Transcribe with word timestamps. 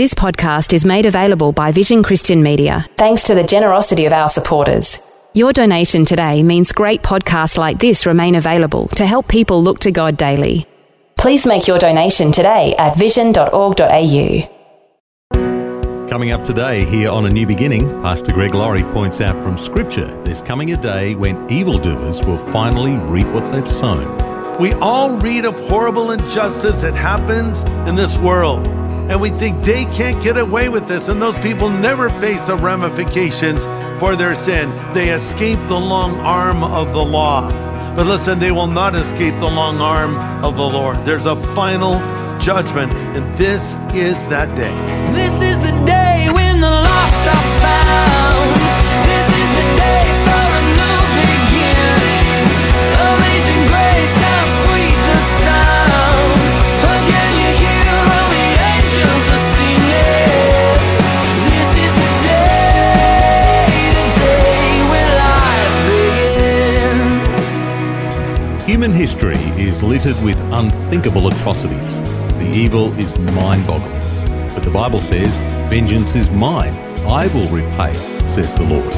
This 0.00 0.14
podcast 0.14 0.72
is 0.72 0.86
made 0.86 1.04
available 1.04 1.52
by 1.52 1.72
Vision 1.72 2.02
Christian 2.02 2.42
Media, 2.42 2.86
thanks 2.96 3.22
to 3.24 3.34
the 3.34 3.44
generosity 3.44 4.06
of 4.06 4.14
our 4.14 4.30
supporters. 4.30 4.98
Your 5.34 5.52
donation 5.52 6.06
today 6.06 6.42
means 6.42 6.72
great 6.72 7.02
podcasts 7.02 7.58
like 7.58 7.78
this 7.78 8.06
remain 8.06 8.34
available 8.34 8.88
to 8.96 9.04
help 9.04 9.28
people 9.28 9.62
look 9.62 9.80
to 9.80 9.90
God 9.92 10.16
daily. 10.16 10.66
Please 11.18 11.46
make 11.46 11.66
your 11.66 11.78
donation 11.78 12.32
today 12.32 12.74
at 12.78 12.96
vision.org.au. 12.96 14.48
Coming 16.08 16.30
up 16.30 16.42
today 16.44 16.86
here 16.86 17.10
on 17.10 17.26
A 17.26 17.28
New 17.28 17.46
Beginning, 17.46 17.86
Pastor 18.00 18.32
Greg 18.32 18.54
Laurie 18.54 18.84
points 18.94 19.20
out 19.20 19.36
from 19.42 19.58
Scripture 19.58 20.06
there's 20.24 20.40
coming 20.40 20.72
a 20.72 20.78
day 20.78 21.14
when 21.14 21.46
evildoers 21.50 22.24
will 22.24 22.38
finally 22.38 22.96
reap 22.96 23.26
what 23.26 23.52
they've 23.52 23.70
sown. 23.70 24.16
We 24.56 24.72
all 24.72 25.18
read 25.18 25.44
of 25.44 25.60
horrible 25.68 26.12
injustice 26.12 26.80
that 26.80 26.94
happens 26.94 27.64
in 27.86 27.96
this 27.96 28.16
world 28.16 28.79
and 29.10 29.20
we 29.20 29.28
think 29.28 29.60
they 29.62 29.84
can't 29.86 30.22
get 30.22 30.38
away 30.38 30.68
with 30.68 30.86
this, 30.86 31.08
and 31.08 31.20
those 31.20 31.36
people 31.42 31.68
never 31.68 32.08
face 32.20 32.46
the 32.46 32.56
ramifications 32.56 33.64
for 33.98 34.14
their 34.14 34.36
sin. 34.36 34.70
They 34.94 35.10
escape 35.10 35.58
the 35.66 35.78
long 35.78 36.14
arm 36.20 36.62
of 36.62 36.92
the 36.92 37.04
law. 37.04 37.50
But 37.96 38.06
listen, 38.06 38.38
they 38.38 38.52
will 38.52 38.68
not 38.68 38.94
escape 38.94 39.34
the 39.34 39.50
long 39.50 39.80
arm 39.80 40.16
of 40.44 40.56
the 40.56 40.62
Lord. 40.62 41.04
There's 41.04 41.26
a 41.26 41.34
final 41.54 41.98
judgment, 42.38 42.94
and 43.16 43.26
this 43.36 43.74
is 43.92 44.14
that 44.28 44.48
day. 44.54 44.72
This 45.12 45.42
is 45.42 45.58
the 45.58 45.74
day 45.84 46.28
when 46.32 46.60
the 46.60 46.70
lost 46.70 47.24
are 47.34 47.46
found. 47.58 48.50
This 49.10 49.26
is 49.26 49.48
the 49.58 49.66
day 49.74 50.06
for 50.22 50.46
a 50.54 50.62
new 50.78 51.02
beginning. 51.18 52.46
Amazing 52.94 53.62
grace, 53.74 54.29
Human 68.80 68.96
history 68.96 69.36
is 69.62 69.82
littered 69.82 70.16
with 70.24 70.38
unthinkable 70.54 71.28
atrocities. 71.28 72.00
The 72.38 72.50
evil 72.54 72.98
is 72.98 73.12
mind 73.34 73.66
boggling. 73.66 74.00
But 74.54 74.62
the 74.62 74.70
Bible 74.70 75.00
says, 75.00 75.36
Vengeance 75.68 76.14
is 76.14 76.30
mine, 76.30 76.72
I 77.06 77.26
will 77.34 77.46
repay, 77.48 77.92
says 78.26 78.54
the 78.54 78.62
Lord. 78.62 78.90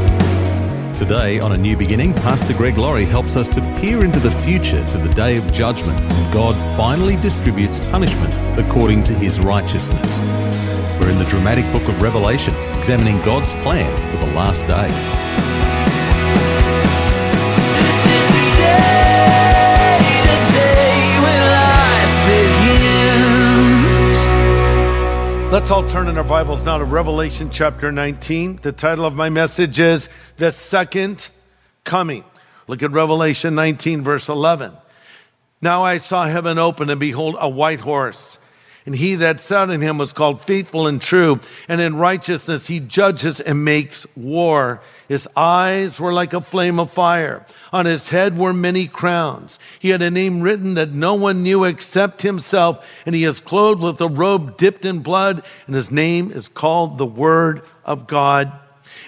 Today, 0.95 1.41
on 1.41 1.51
A 1.51 1.57
New 1.57 1.77
Beginning, 1.77 2.15
Pastor 2.15 2.55
Greg 2.55 2.79
Laurie 2.79 3.05
helps 3.05 3.35
us 3.35 3.49
to 3.49 3.61
peer 3.81 4.05
into 4.05 4.21
the 4.21 4.31
future 4.43 4.87
to 4.87 4.99
the 4.99 5.13
day 5.15 5.37
of 5.37 5.53
judgment 5.53 5.99
when 5.99 6.33
God 6.33 6.55
finally 6.77 7.17
distributes 7.17 7.81
punishment 7.89 8.39
according 8.61 9.03
to 9.03 9.15
his 9.15 9.41
righteousness. 9.41 10.21
We're 11.01 11.11
in 11.11 11.19
the 11.19 11.29
dramatic 11.29 11.65
book 11.73 11.89
of 11.89 12.01
Revelation, 12.01 12.55
examining 12.79 13.21
God's 13.23 13.53
plan 13.65 13.97
for 14.13 14.25
the 14.25 14.33
last 14.33 14.65
days. 14.69 15.52
Let's 25.53 25.71
all 25.71 25.87
turn 25.87 26.09
in 26.09 26.17
our 26.17 26.25
Bibles 26.25 26.65
now 26.65 26.79
to 26.79 26.85
Revelation 26.87 27.51
chapter 27.51 27.93
19. 27.93 28.61
The 28.63 28.73
title 28.73 29.05
of 29.05 29.15
my 29.15 29.29
message 29.29 29.79
is 29.79 30.09
The 30.39 30.51
Second 30.51 31.29
Coming. 31.85 32.25
Look 32.69 32.83
at 32.83 32.91
Revelation 32.91 33.55
19, 33.55 34.01
verse 34.01 34.31
11. 34.31 34.73
Now 35.61 35.85
I 35.85 35.99
saw 35.99 36.25
heaven 36.25 36.57
open, 36.59 36.89
and 36.89 36.99
behold, 36.99 37.37
a 37.39 37.51
white 37.51 37.81
horse. 37.81 38.39
And 38.85 38.97
he 38.97 39.15
that 39.17 39.41
sat 39.41 39.71
in 39.71 39.81
him 39.81 39.97
was 39.97 40.13
called 40.13 40.41
faithful 40.41 40.89
and 40.89 41.01
true, 41.01 41.39
and 41.69 41.81
in 41.81 41.97
righteousness 41.97 42.67
he 42.67 42.81
judges 42.81 43.41
and 43.41 43.65
makes 43.65 44.07
war. 44.17 44.81
His 45.07 45.29
eyes 45.37 46.01
were 46.01 46.13
like 46.13 46.33
a 46.33 46.41
flame 46.41 46.81
of 46.81 46.91
fire. 46.91 47.47
On 47.73 47.87
his 47.87 48.09
head 48.09 48.37
were 48.37 48.53
many 48.53 48.89
crowns. 48.89 49.61
He 49.79 49.91
had 49.91 50.03
a 50.03 50.11
name 50.11 50.41
written 50.41 50.75
that 50.75 50.91
no 50.91 51.15
one 51.15 51.45
knew 51.45 51.63
except 51.63 52.23
himself, 52.23 52.85
and 53.07 53.15
he 53.15 53.23
is 53.23 53.39
clothed 53.39 53.83
with 53.83 54.01
a 54.01 54.09
robe 54.09 54.57
dipped 54.57 54.85
in 54.85 54.99
blood, 54.99 55.45
and 55.67 55.77
his 55.77 55.93
name 55.93 56.33
is 56.33 56.49
called 56.49 56.99
the 56.99 57.07
Word 57.07 57.63
of 57.85 58.09
God. 58.09 58.53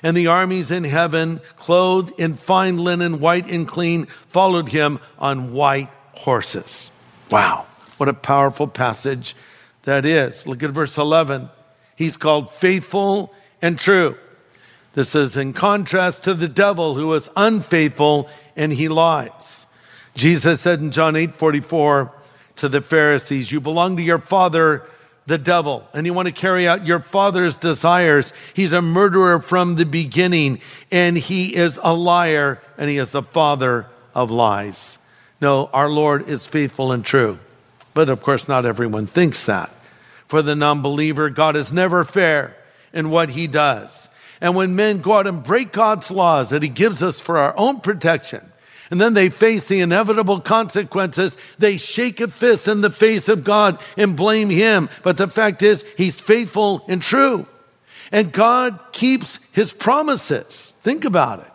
And 0.05 0.17
the 0.17 0.29
armies 0.29 0.71
in 0.71 0.85
heaven, 0.85 1.41
clothed 1.57 2.13
in 2.21 2.35
fine 2.35 2.79
linen, 2.79 3.19
white 3.19 3.51
and 3.51 3.67
clean, 3.67 4.07
followed 4.29 4.69
him 4.69 5.01
on 5.19 5.53
white 5.53 5.91
horses. 6.13 6.93
Wow, 7.29 7.67
what 7.97 8.09
a 8.09 8.15
powerful 8.15 8.69
passage 8.69 9.35
that 9.85 10.05
is. 10.05 10.47
Look 10.47 10.63
at 10.63 10.71
verse 10.71 10.99
11. 10.99 11.49
He's 11.97 12.17
called 12.17 12.51
faithful 12.51 13.33
and 13.63 13.79
true. 13.79 14.17
This 14.95 15.15
is 15.15 15.37
in 15.37 15.53
contrast 15.53 16.25
to 16.25 16.35
the 16.35 16.49
devil 16.49 16.95
who 16.95 17.13
is 17.15 17.31
unfaithful 17.37 18.29
and 18.57 18.73
he 18.73 18.89
lies. 18.89 19.67
Jesus 20.15 20.61
said 20.61 20.81
in 20.81 20.93
John 20.93 21.17
8 21.17 21.35
44 21.35 22.13
to 22.57 22.69
the 22.69 22.81
Pharisees, 22.81 23.51
You 23.51 23.61
belong 23.61 23.97
to 23.97 24.03
your 24.03 24.19
father, 24.19 24.87
the 25.27 25.39
devil, 25.39 25.89
and 25.93 26.07
you 26.07 26.15
want 26.15 26.29
to 26.29 26.33
carry 26.33 26.69
out 26.69 26.87
your 26.87 27.01
father's 27.01 27.57
desires. 27.57 28.33
He's 28.55 28.73
a 28.73 28.83
murderer 28.83 29.41
from 29.41 29.75
the 29.75 29.85
beginning, 29.85 30.61
and 30.93 31.17
he 31.17 31.57
is 31.57 31.81
a 31.83 31.93
liar, 31.93 32.63
and 32.79 32.89
he 32.89 32.99
is 32.99 33.11
the 33.11 33.23
father 33.23 33.87
of 34.15 34.31
lies. 34.31 34.99
No, 35.41 35.69
our 35.73 35.91
Lord 35.91 36.29
is 36.29 36.47
faithful 36.47 36.93
and 36.93 37.05
true. 37.05 37.41
But 37.95 38.09
of 38.09 38.23
course, 38.23 38.49
not 38.49 38.65
everyone 38.65 39.07
thinks 39.07 39.47
that. 39.47 39.74
For 40.35 40.43
the 40.43 40.57
non 40.57 40.83
believer, 40.83 41.31
God 41.31 41.55
is 41.55 41.73
never 41.73 42.05
fair 42.05 42.57
in 42.93 43.11
what 43.11 43.31
he 43.31 43.47
does. 43.47 44.09
And 44.41 44.57
when 44.57 44.75
men 44.75 44.99
go 44.99 45.13
out 45.13 45.29
and 45.29 45.45
break 45.45 45.71
God's 45.71 46.11
laws 46.11 46.51
that 46.51 46.65
he 46.65 46.69
gives 46.69 47.05
us 47.05 47.21
for 47.21 47.39
our 47.39 47.55
own 47.57 47.79
protection, 47.79 48.45
and 48.91 49.01
then 49.01 49.15
they 49.15 49.31
face 49.31 49.69
the 49.69 49.81
inevitable 49.81 50.41
consequences, 50.41 51.37
they 51.61 51.77
shake 51.77 52.21
a 52.21 52.27
fist 52.27 52.67
in 52.67 52.81
the 52.81 52.91
face 52.91 53.29
of 53.29 53.45
God 53.45 53.81
and 53.97 54.17
blame 54.17 54.51
him. 54.51 54.89
But 55.05 55.19
the 55.19 55.29
fact 55.29 55.63
is, 55.63 55.85
he's 55.97 56.21
faithful 56.21 56.85
and 56.89 57.01
true. 57.01 57.47
And 58.11 58.33
God 58.33 58.81
keeps 58.91 59.39
his 59.53 59.73
promises. 59.73 60.75
Think 60.81 61.05
about 61.05 61.47
it. 61.47 61.53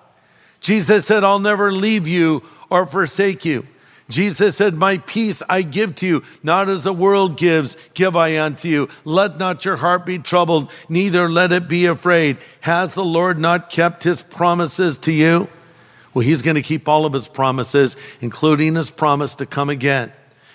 Jesus 0.61 1.05
said, 1.05 1.25
I'll 1.25 1.39
never 1.39 1.73
leave 1.73 2.07
you 2.07 2.43
or 2.69 2.85
forsake 2.85 3.43
you. 3.43 3.67
Jesus 4.09 4.57
said, 4.57 4.75
My 4.75 4.97
peace 4.97 5.43
I 5.47 5.61
give 5.61 5.95
to 5.95 6.07
you, 6.07 6.23
not 6.41 6.67
as 6.67 6.83
the 6.83 6.93
world 6.93 7.37
gives, 7.37 7.77
give 7.93 8.15
I 8.15 8.39
unto 8.39 8.67
you. 8.67 8.89
Let 9.05 9.37
not 9.37 9.63
your 9.63 9.77
heart 9.77 10.05
be 10.05 10.17
troubled, 10.17 10.71
neither 10.89 11.29
let 11.29 11.51
it 11.51 11.69
be 11.69 11.85
afraid. 11.85 12.37
Has 12.61 12.95
the 12.95 13.05
Lord 13.05 13.37
not 13.37 13.69
kept 13.69 14.03
his 14.03 14.21
promises 14.21 14.97
to 14.99 15.11
you? 15.11 15.47
Well, 16.13 16.25
he's 16.25 16.41
going 16.41 16.55
to 16.55 16.63
keep 16.63 16.89
all 16.89 17.05
of 17.05 17.13
his 17.13 17.27
promises, 17.27 17.95
including 18.19 18.75
his 18.75 18.89
promise 18.89 19.35
to 19.35 19.45
come 19.45 19.69
again. 19.69 20.11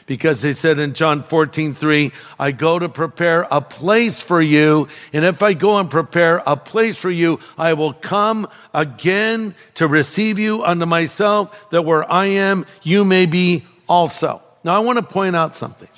Because 0.06 0.42
he 0.42 0.52
said 0.52 0.78
in 0.78 0.92
John 0.92 1.22
14, 1.22 1.74
3, 1.74 2.12
I 2.38 2.52
go 2.52 2.78
to 2.78 2.88
prepare 2.88 3.46
a 3.50 3.60
place 3.60 4.20
for 4.20 4.42
you. 4.42 4.88
And 5.12 5.24
if 5.24 5.42
I 5.42 5.54
go 5.54 5.78
and 5.78 5.90
prepare 5.90 6.42
a 6.46 6.56
place 6.56 6.96
for 6.96 7.10
you, 7.10 7.40
I 7.56 7.72
will 7.72 7.94
come 7.94 8.46
again 8.74 9.54
to 9.74 9.88
receive 9.88 10.38
you 10.38 10.62
unto 10.62 10.84
myself, 10.84 11.70
that 11.70 11.82
where 11.82 12.10
I 12.10 12.26
am, 12.26 12.66
you 12.82 13.04
may 13.04 13.24
be 13.24 13.64
also. 13.88 14.42
Now, 14.62 14.76
I 14.76 14.84
want 14.84 14.98
to 14.98 15.04
point 15.04 15.36
out 15.36 15.56
something. 15.56 15.88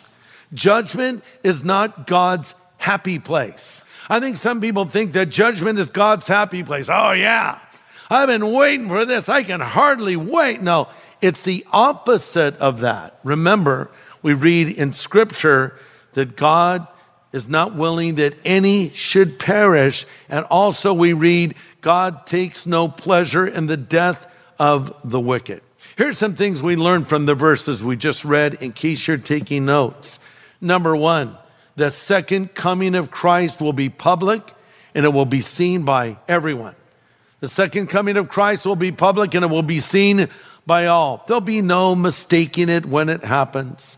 Judgment 0.55 1.25
is 1.43 1.65
not 1.65 2.07
God's 2.07 2.55
happy 2.79 3.19
place. 3.19 3.83
I 4.09 4.21
think 4.21 4.37
some 4.37 4.61
people 4.61 4.85
think 4.85 5.13
that 5.13 5.31
judgment 5.31 5.79
is 5.81 5.91
God's 5.91 6.29
happy 6.29 6.63
place. 6.63 6.89
Oh, 6.89 7.11
yeah. 7.11 7.59
I've 8.09 8.29
been 8.29 8.53
waiting 8.53 8.89
for 8.89 9.05
this. 9.05 9.29
I 9.29 9.43
can 9.43 9.61
hardly 9.61 10.15
wait. 10.15 10.63
No, 10.63 10.89
it's 11.21 11.43
the 11.43 11.67
opposite 11.73 12.57
of 12.59 12.81
that. 12.81 13.19
Remember, 13.25 13.91
we 14.27 14.35
read 14.35 14.67
in 14.77 14.93
Scripture 14.93 15.79
that 16.15 16.35
God 16.35 16.89
is 17.33 17.49
not 17.49 17.77
willing 17.77 18.17
that 18.17 18.35
any 18.45 18.91
should 18.91 19.39
perish. 19.39 20.05
And 20.29 20.45
also, 20.47 20.93
we 20.93 21.13
read, 21.13 21.55
God 21.81 22.27
takes 22.27 22.67
no 22.67 22.89
pleasure 22.89 23.47
in 23.47 23.67
the 23.67 23.77
death 23.77 24.27
of 24.59 24.93
the 25.05 25.21
wicked. 25.21 25.61
Here's 25.95 26.19
some 26.19 26.35
things 26.35 26.61
we 26.61 26.75
learned 26.75 27.07
from 27.07 27.27
the 27.27 27.37
verses 27.37 27.85
we 27.85 27.95
just 27.95 28.25
read 28.25 28.55
in 28.55 28.73
case 28.73 29.07
you're 29.07 29.17
taking 29.17 29.65
notes. 29.65 30.19
Number 30.61 30.97
one, 30.97 31.37
the 31.77 31.93
second 31.93 32.53
coming 32.53 32.97
of 32.97 33.13
Christ 33.13 33.61
will 33.61 33.73
be 33.73 33.89
public 33.89 34.43
and 34.93 35.07
it 35.07 35.13
will 35.13 35.25
be 35.25 35.41
seen 35.41 35.85
by 35.85 36.17
everyone. 36.27 36.75
The 37.39 37.49
second 37.49 37.91
coming 37.91 38.17
of 38.17 38.29
Christ 38.29 38.67
will 38.67 38.75
be 38.75 38.91
public 38.91 39.35
and 39.35 39.45
it 39.45 39.51
will 39.53 39.63
be 39.63 39.79
seen 39.79 40.27
by 40.67 40.87
all. 40.87 41.23
There'll 41.29 41.41
be 41.41 41.63
no 41.63 41.95
mistaking 41.95 42.69
it 42.69 42.87
when 42.87 43.09
it 43.09 43.23
happens. 43.23 43.97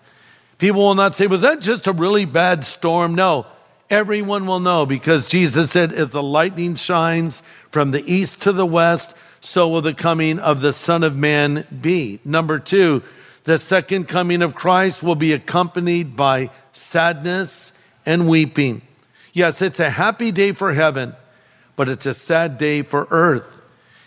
People 0.59 0.81
will 0.81 0.95
not 0.95 1.15
say, 1.15 1.27
Was 1.27 1.43
that 1.43 1.61
just 1.61 1.87
a 1.87 1.93
really 1.93 2.25
bad 2.25 2.65
storm? 2.65 3.15
No, 3.15 3.47
everyone 3.89 4.47
will 4.47 4.61
know 4.61 4.87
because 4.87 5.27
Jesus 5.27 5.71
said, 5.71 5.93
As 5.93 6.13
the 6.13 6.23
lightning 6.23 6.75
shines 6.75 7.43
from 7.71 7.93
the 7.93 8.03
east 8.13 8.43
to 8.43 8.53
the 8.53 8.67
west, 8.67 9.15
so 9.41 9.69
will 9.69 9.83
the 9.83 9.95
coming 9.95 10.39
of 10.39 10.61
the 10.61 10.73
Son 10.73 11.05
of 11.05 11.17
Man 11.17 11.65
be. 11.81 12.19
Number 12.25 12.59
two, 12.59 13.03
the 13.45 13.59
second 13.59 14.09
coming 14.09 14.43
of 14.43 14.55
Christ 14.55 15.03
will 15.03 15.15
be 15.15 15.33
accompanied 15.33 16.17
by 16.17 16.51
sadness 16.73 17.73
and 18.05 18.29
weeping. 18.29 18.83
Yes, 19.33 19.63
it's 19.63 19.81
a 19.81 19.91
happy 19.91 20.33
day 20.33 20.53
for 20.53 20.75
heaven, 20.75 21.15
but 21.77 21.89
it's 21.89 22.07
a 22.07 22.15
sad 22.15 22.59
day 22.59 22.83
for 22.83 23.07
earth. 23.11 23.63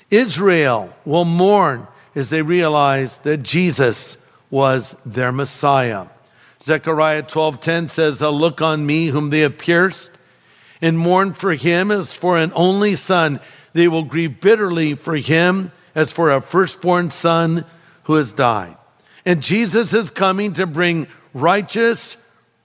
Israel 0.10 0.94
will 1.06 1.24
mourn 1.24 1.88
as 2.14 2.30
they 2.30 2.42
realize 2.42 3.20
that 3.20 3.38
Jesus 3.38 4.18
was 4.50 4.98
their 5.06 5.32
Messiah. 5.32 6.08
Zechariah 6.64 7.24
12:10 7.24 7.90
says, 7.90 8.22
A 8.22 8.30
"Look 8.30 8.62
on 8.62 8.86
me 8.86 9.08
whom 9.08 9.30
they 9.30 9.40
have 9.40 9.58
pierced, 9.58 10.12
and 10.82 10.98
mourn 10.98 11.34
for 11.34 11.54
him 11.54 11.92
as 11.92 12.14
for 12.14 12.38
an 12.38 12.52
only 12.56 12.96
son. 12.96 13.40
They 13.74 13.88
will 13.88 14.04
grieve 14.04 14.42
bitterly 14.42 14.96
for 14.96 15.16
him 15.16 15.72
as 15.96 16.12
for 16.12 16.32
a 16.32 16.42
firstborn 16.42 17.10
son 17.10 17.66
who 18.04 18.16
has 18.16 18.32
died." 18.32 18.78
And 19.26 19.42
Jesus 19.42 19.94
is 19.94 20.10
coming 20.10 20.54
to 20.54 20.68
bring 20.68 21.08
righteous 21.34 22.18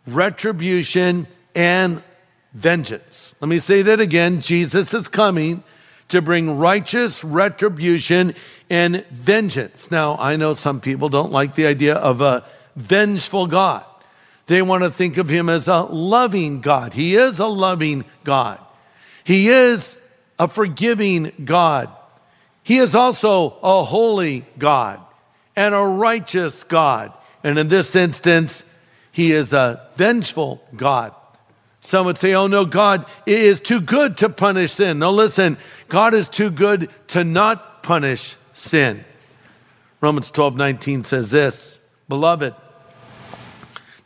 retribution 0.07 1.27
and 1.55 2.03
vengeance. 2.55 3.35
Let 3.41 3.49
me 3.49 3.59
say 3.59 3.83
that 3.83 4.01
again. 4.01 4.41
Jesus 4.41 4.93
is 4.95 5.09
coming 5.09 5.63
to 6.09 6.23
bring 6.23 6.59
righteous 6.59 7.25
retribution 7.25 8.35
and 8.71 9.05
vengeance. 9.11 9.91
Now, 9.91 10.17
I 10.21 10.37
know 10.37 10.53
some 10.53 10.81
people 10.81 11.09
don't 11.09 11.33
like 11.33 11.55
the 11.55 11.67
idea 11.67 11.95
of 11.95 12.21
a 12.21 12.45
vengeful 12.77 13.47
God. 13.47 13.85
They 14.47 14.63
want 14.63 14.85
to 14.85 14.91
think 14.91 15.17
of 15.17 15.29
him 15.29 15.49
as 15.49 15.69
a 15.69 15.83
loving 15.83 16.61
God. 16.61 16.93
He 16.93 17.17
is 17.17 17.39
a 17.39 17.47
loving 17.47 18.05
God. 18.25 18.61
He 19.25 19.49
is 19.49 19.99
a 20.39 20.47
forgiving 20.47 21.33
God. 21.45 21.91
He 22.63 22.79
is 22.79 22.95
also 22.95 23.57
a 23.63 23.83
holy 23.83 24.45
God 24.59 25.01
and 25.57 25.75
a 25.75 25.83
righteous 25.83 26.63
God. 26.63 27.13
And 27.43 27.59
in 27.59 27.69
this 27.69 27.97
instance, 27.97 28.65
he 29.11 29.33
is 29.33 29.53
a 29.53 29.89
vengeful 29.97 30.63
God. 30.77 31.15
Some 31.81 32.07
would 32.07 32.19
say, 32.19 32.35
oh 32.35 32.49
no, 32.49 32.65
God 32.65 33.07
is 33.27 33.61
too 33.61 33.81
good 33.81 34.17
to 34.19 34.29
punish 34.29 34.73
sin. 34.73 34.99
No, 34.99 35.13
listen, 35.13 35.57
God 35.89 36.15
is 36.15 36.29
too 36.29 36.51
good 36.51 36.91
to 37.09 37.25
not 37.25 37.83
punish 37.83 38.37
sin. 38.55 39.05
Romans 40.01 40.31
12, 40.31 40.57
19 40.57 41.05
says 41.05 41.31
this 41.31 41.79
Beloved, 42.09 42.55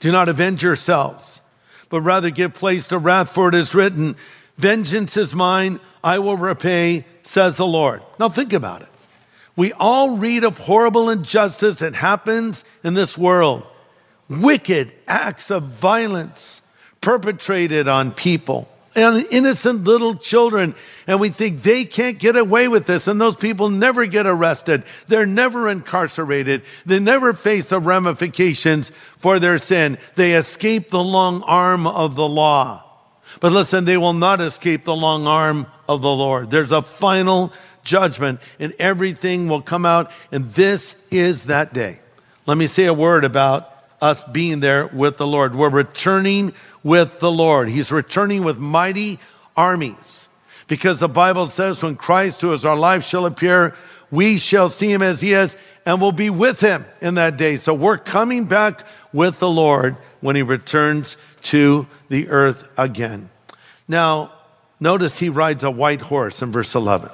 do 0.00 0.11
not 0.11 0.29
avenge 0.29 0.62
yourselves, 0.62 1.41
but 1.88 2.00
rather 2.00 2.31
give 2.31 2.55
place 2.55 2.87
to 2.88 2.99
wrath, 2.99 3.32
for 3.32 3.49
it 3.49 3.55
is 3.55 3.75
written, 3.75 4.17
Vengeance 4.56 5.17
is 5.17 5.35
mine, 5.35 5.81
I 6.02 6.19
will 6.19 6.37
repay, 6.37 7.05
says 7.23 7.56
the 7.56 7.67
Lord. 7.67 8.02
Now 8.19 8.29
think 8.29 8.52
about 8.52 8.82
it. 8.82 8.88
We 9.56 9.73
all 9.75 10.17
read 10.17 10.44
of 10.44 10.58
horrible 10.58 11.11
injustice 11.11 11.81
that 11.81 11.94
happens 11.94 12.64
in 12.82 12.94
this 12.94 13.19
world, 13.19 13.67
wicked 14.29 14.93
acts 15.06 15.50
of 15.50 15.64
violence 15.64 16.62
perpetrated 17.00 17.88
on 17.88 18.12
people 18.12 18.69
and 18.94 19.26
innocent 19.31 19.84
little 19.84 20.14
children, 20.16 20.75
and 21.06 21.20
we 21.20 21.28
think 21.28 21.62
they 21.62 21.84
can't 21.84 22.19
get 22.19 22.37
away 22.37 22.69
with 22.69 22.87
this, 22.87 23.06
and 23.06 23.20
those 23.20 23.37
people 23.37 23.69
never 23.69 24.06
get 24.06 24.26
arrested. 24.26 24.82
They're 25.06 25.26
never 25.26 25.69
incarcerated. 25.69 26.62
They 26.87 26.98
never 26.98 27.32
face 27.32 27.69
the 27.69 27.81
ramifications 27.81 28.90
for 29.19 29.38
their 29.38 29.58
sin. 29.58 29.98
They 30.16 30.32
escape 30.32 30.90
the 30.90 31.02
long 31.02 31.42
arm 31.46 31.87
of 31.87 32.16
the 32.16 32.28
law. 32.28 32.84
But 33.40 33.52
listen, 33.52 33.84
they 33.84 33.96
will 33.96 34.12
not 34.12 34.40
escape 34.40 34.84
the 34.84 34.96
long 34.96 35.26
arm 35.26 35.66
of 35.88 36.02
the 36.02 36.12
Lord. 36.12 36.50
There's 36.50 36.72
a 36.72 36.82
final 36.82 37.52
judgment, 37.84 38.40
and 38.58 38.75
everything 38.78 39.48
will 39.48 39.62
come 39.62 39.87
out, 39.87 40.10
and 40.32 40.52
this 40.52 40.96
is 41.10 41.44
that 41.44 41.72
day. 41.72 42.00
Let 42.46 42.58
me 42.58 42.66
say 42.66 42.87
a 42.87 42.94
word 42.94 43.25
about 43.25 43.72
us 44.00 44.25
being 44.25 44.60
there 44.60 44.87
with 44.87 45.19
the 45.19 45.26
Lord. 45.26 45.54
We're 45.54 45.70
returning 45.70 46.52
with 46.82 47.20
the 47.20 47.30
Lord. 47.30 47.68
He's 47.68 47.92
returning 47.92 48.44
with 48.44 48.58
mighty 48.58 49.18
armies. 49.56 50.28
Because 50.68 51.00
the 51.00 51.08
Bible 51.08 51.48
says, 51.48 51.82
when 51.82 51.96
Christ, 51.96 52.40
who 52.42 52.52
is 52.52 52.64
our 52.64 52.76
life, 52.76 53.04
shall 53.04 53.26
appear, 53.26 53.74
we 54.10 54.38
shall 54.38 54.68
see 54.68 54.90
him 54.90 55.02
as 55.02 55.20
he 55.20 55.32
is 55.32 55.56
and 55.84 56.00
will 56.00 56.12
be 56.12 56.30
with 56.30 56.60
him 56.60 56.84
in 57.00 57.14
that 57.14 57.36
day. 57.36 57.56
So 57.56 57.74
we're 57.74 57.98
coming 57.98 58.44
back 58.44 58.86
with 59.12 59.38
the 59.38 59.50
Lord 59.50 59.96
when 60.20 60.36
he 60.36 60.42
returns 60.42 61.16
to 61.42 61.86
the 62.08 62.28
earth 62.28 62.68
again. 62.76 63.30
Now, 63.88 64.32
notice 64.78 65.18
he 65.18 65.28
rides 65.28 65.64
a 65.64 65.70
white 65.70 66.02
horse 66.02 66.42
in 66.42 66.52
verse 66.52 66.74
11. 66.74 67.10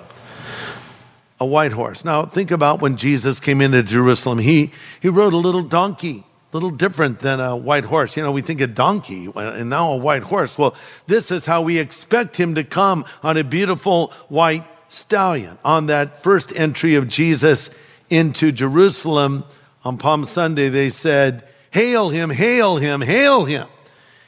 A 1.41 1.47
white 1.47 1.73
horse. 1.73 2.05
Now, 2.05 2.25
think 2.25 2.51
about 2.51 2.81
when 2.81 2.97
Jesus 2.97 3.41
came 3.41 3.61
into 3.61 3.83
Jerusalem. 3.83 4.39
He, 4.39 4.73
he 5.01 5.09
rode 5.09 5.33
a 5.33 5.39
little 5.39 5.63
donkey 5.63 6.25
little 6.57 6.71
different 6.71 7.21
than 7.21 7.39
a 7.39 7.55
white 7.55 7.85
horse. 7.85 8.17
You 8.17 8.23
know, 8.23 8.33
we 8.33 8.41
think 8.41 8.63
a 8.63 8.67
donkey 8.67 9.31
and 9.37 9.69
now 9.69 9.93
a 9.93 9.99
white 9.99 10.23
horse. 10.23 10.57
Well, 10.57 10.75
this 11.07 11.31
is 11.31 11.45
how 11.45 11.61
we 11.61 11.79
expect 11.79 12.37
him 12.37 12.55
to 12.55 12.65
come 12.65 13.05
on 13.23 13.37
a 13.37 13.45
beautiful 13.45 14.09
white 14.29 14.65
stallion. 14.89 15.59
On 15.65 15.87
that 15.87 16.23
first 16.23 16.53
entry 16.57 16.95
of 16.95 17.09
Jesus 17.09 17.69
into 18.09 18.53
Jerusalem 18.53 19.45
on 19.85 19.99
Palm 19.99 20.25
Sunday, 20.25 20.71
they 20.71 20.89
said, 20.89 21.47
Hail 21.71 22.09
him, 22.09 22.31
hail 22.31 22.79
him, 22.79 23.03
hail 23.03 23.45
him. 23.45 23.69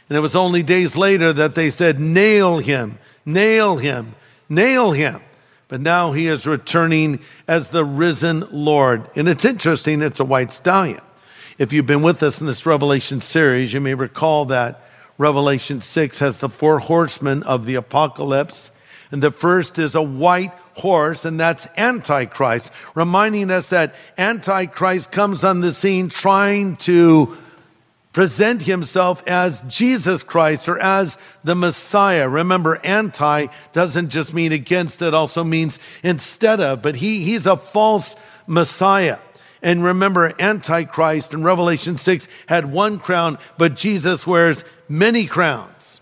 And 0.09 0.19
it 0.19 0.21
was 0.21 0.37
only 0.37 0.63
days 0.63 0.97
later 0.97 1.33
that 1.33 1.55
they 1.55 1.71
said, 1.71 1.99
Nail 1.99 2.59
him, 2.59 2.99
nail 3.25 3.79
him, 3.79 4.15
nail 4.51 4.93
him. 4.93 5.21
But 5.69 5.81
now 5.81 6.13
he 6.13 6.27
is 6.27 6.47
returning 6.47 7.21
as 7.47 7.71
the 7.71 7.85
risen 7.85 8.45
Lord. 8.51 9.09
And 9.17 9.29
it's 9.29 9.45
interesting, 9.45 10.03
it's 10.03 10.21
a 10.21 10.25
white 10.25 10.53
stallion. 10.53 11.01
If 11.59 11.73
you've 11.73 11.87
been 11.87 12.03
with 12.03 12.23
us 12.23 12.41
in 12.41 12.47
this 12.47 12.67
Revelation 12.67 13.21
series, 13.21 13.73
you 13.73 13.81
may 13.81 13.95
recall 13.95 14.45
that 14.45 14.81
Revelation 15.19 15.81
6 15.81 16.21
has 16.21 16.39
the 16.39 16.49
four 16.49 16.79
horsemen 16.79 17.43
of 17.43 17.67
the 17.67 17.75
apocalypse. 17.75 18.71
And 19.11 19.21
the 19.21 19.33
first 19.33 19.77
is 19.77 19.97
a 19.97 20.03
white 20.03 20.53
horse, 20.75 21.25
and 21.25 21.41
that's 21.41 21.67
Antichrist, 21.77 22.71
reminding 22.95 23.51
us 23.51 23.71
that 23.71 23.97
Antichrist 24.17 25.11
comes 25.11 25.43
on 25.43 25.61
the 25.61 25.73
scene 25.73 26.09
trying 26.09 26.77
to 26.77 27.37
present 28.13 28.63
himself 28.63 29.27
as 29.27 29.61
Jesus 29.63 30.23
Christ 30.23 30.69
or 30.69 30.79
as 30.79 31.19
the 31.43 31.57
Messiah. 31.57 32.29
Remember, 32.29 32.77
anti 32.85 33.49
doesn't 33.73 34.11
just 34.11 34.33
mean 34.33 34.53
against, 34.53 35.03
it 35.03 35.13
also 35.13 35.43
means 35.43 35.81
instead 36.05 36.61
of, 36.61 36.83
but 36.83 36.95
he, 36.95 37.25
he's 37.25 37.47
a 37.47 37.57
false 37.57 38.15
Messiah. 38.47 39.19
And 39.63 39.85
remember, 39.85 40.35
Antichrist 40.39 41.35
in 41.35 41.43
Revelation 41.43 41.99
6 41.99 42.29
had 42.47 42.73
one 42.73 42.99
crown, 42.99 43.39
but 43.57 43.77
Jesus 43.77 44.27
wears 44.27 44.65
many 44.89 45.27
crowns. 45.27 46.01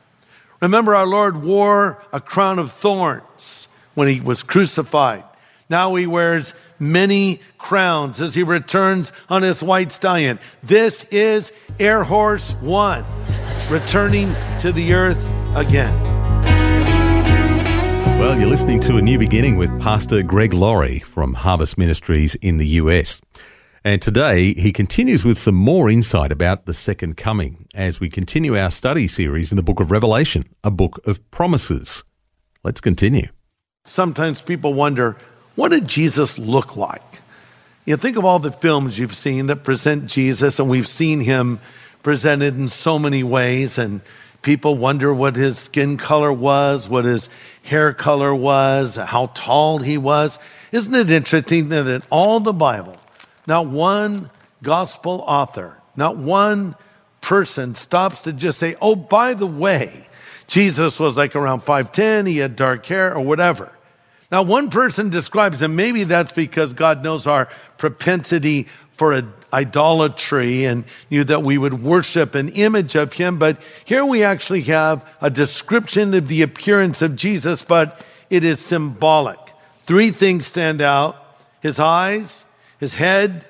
Remember, 0.61 0.95
our 0.95 1.07
Lord 1.07 1.43
wore 1.43 2.03
a 2.13 2.21
crown 2.21 2.59
of 2.59 2.73
thorns 2.73 3.69
when 3.95 4.09
he 4.09 4.21
was 4.21 4.43
crucified. 4.43 5.25
Now 5.69 5.95
he 5.95 6.07
wears 6.07 6.55
many 6.79 7.41
crowns 7.59 8.21
as 8.21 8.35
he 8.35 8.43
returns 8.43 9.13
on 9.29 9.43
his 9.43 9.63
white 9.63 9.91
stallion. 9.91 10.39
This 10.63 11.05
is 11.05 11.53
Air 11.81 12.05
Horse 12.05 12.53
One, 12.61 13.05
returning 13.69 14.35
to 14.61 14.73
the 14.73 14.95
earth 14.95 15.23
again. 15.55 16.06
Well, 18.19 18.39
you're 18.39 18.49
listening 18.49 18.81
to 18.81 18.97
A 18.97 19.03
New 19.03 19.19
Beginning 19.19 19.59
with 19.59 19.79
Pastor 19.79 20.23
Greg 20.23 20.55
Laurie 20.55 21.01
from 21.01 21.35
Harvest 21.35 21.77
Ministries 21.77 22.35
in 22.37 22.57
the 22.57 22.67
US. 22.67 23.21
And 23.85 24.01
today 24.01 24.55
he 24.55 24.73
continues 24.73 25.23
with 25.23 25.39
some 25.39 25.55
more 25.55 25.91
insight 25.91 26.33
about 26.33 26.65
the 26.65 26.73
second 26.73 27.19
coming 27.19 27.67
as 27.75 28.01
we 28.01 28.09
continue 28.09 28.57
our 28.57 28.71
study 28.71 29.07
series 29.07 29.53
in 29.53 29.57
the 29.57 29.63
book 29.63 29.81
of 29.81 29.91
Revelation, 29.91 30.45
a 30.65 30.71
book 30.71 30.99
of 31.07 31.31
promises. 31.31 32.05
Let's 32.65 32.81
continue. 32.81 33.29
Sometimes 33.85 34.41
people 34.41 34.73
wonder, 34.73 35.19
what 35.55 35.69
did 35.69 35.87
Jesus 35.87 36.39
look 36.39 36.75
like? 36.75 37.21
You 37.85 37.99
think 37.99 38.17
of 38.17 38.25
all 38.25 38.39
the 38.39 38.51
films 38.51 38.99
you've 38.99 39.15
seen 39.15 39.47
that 39.49 39.63
present 39.63 40.07
Jesus, 40.07 40.59
and 40.59 40.71
we've 40.71 40.89
seen 40.89 41.21
him 41.21 41.61
presented 42.03 42.57
in 42.57 42.69
so 42.69 42.99
many 42.99 43.23
ways, 43.23 43.77
and 43.77 44.01
people 44.47 44.77
wonder 44.77 45.13
what 45.13 45.35
his 45.35 45.59
skin 45.59 45.97
color 45.97 46.33
was, 46.33 46.89
what 46.89 47.05
his 47.05 47.29
hair 47.65 47.93
color 47.93 48.33
was, 48.33 48.95
how 48.95 49.27
tall 49.35 49.79
he 49.79 49.99
was. 49.99 50.39
Isn't 50.71 50.95
it 50.95 51.11
interesting 51.11 51.69
that 51.71 51.89
in 51.89 52.05
all 52.11 52.39
the 52.39 52.53
Bible, 52.53 52.97
not 53.49 53.67
one 53.67 54.31
gospel 54.63 55.25
author, 55.27 55.83
not 55.97 56.17
one 56.17 56.77
person 57.21 57.75
stops 57.75 58.23
to 58.23 58.33
just 58.33 58.61
say, 58.61 58.77
oh, 58.81 58.95
by 58.95 59.35
the 59.35 59.49
way, 59.49 60.07
Jesus 60.47 61.01
was 61.01 61.17
like 61.17 61.35
around 61.35 61.63
5'10, 61.63 62.29
he 62.29 62.39
had 62.39 62.55
dark 62.55 62.87
hair 62.87 63.17
or 63.17 63.25
whatever. 63.25 63.73
Now, 64.31 64.45
one 64.45 64.71
person 64.71 65.11
describes 65.11 65.61
him, 65.61 65.75
maybe 65.75 66.05
that's 66.05 66.31
because 66.31 66.73
God 66.73 67.03
knows 67.03 67.27
our 67.27 67.49
propensity 67.79 68.69
for 68.93 69.13
a- 69.13 69.25
idolatry 69.53 70.65
and 70.65 70.85
knew 71.11 71.25
that 71.25 71.43
we 71.43 71.59
would 71.59 71.83
worship 71.83 72.35
an 72.35 72.49
image 72.51 72.95
of 72.95 73.13
him. 73.15 73.39
But 73.39 73.61
here 73.85 74.05
we 74.05 74.23
actually 74.23 74.63
have 74.63 75.09
a 75.21 75.31
description 75.31 76.15
of 76.15 76.29
the 76.29 76.43
appearance 76.43 77.03
of 77.03 77.17
Jesus, 77.17 77.63
but 77.63 78.05
it 78.31 78.45
is 78.45 78.61
symbolic. 78.61 79.39
Three 79.83 80.11
things 80.11 80.47
stand 80.47 80.81
out 80.81 81.23
his 81.61 81.81
eyes, 81.81 82.45
his 82.79 82.95
head, 82.95 83.45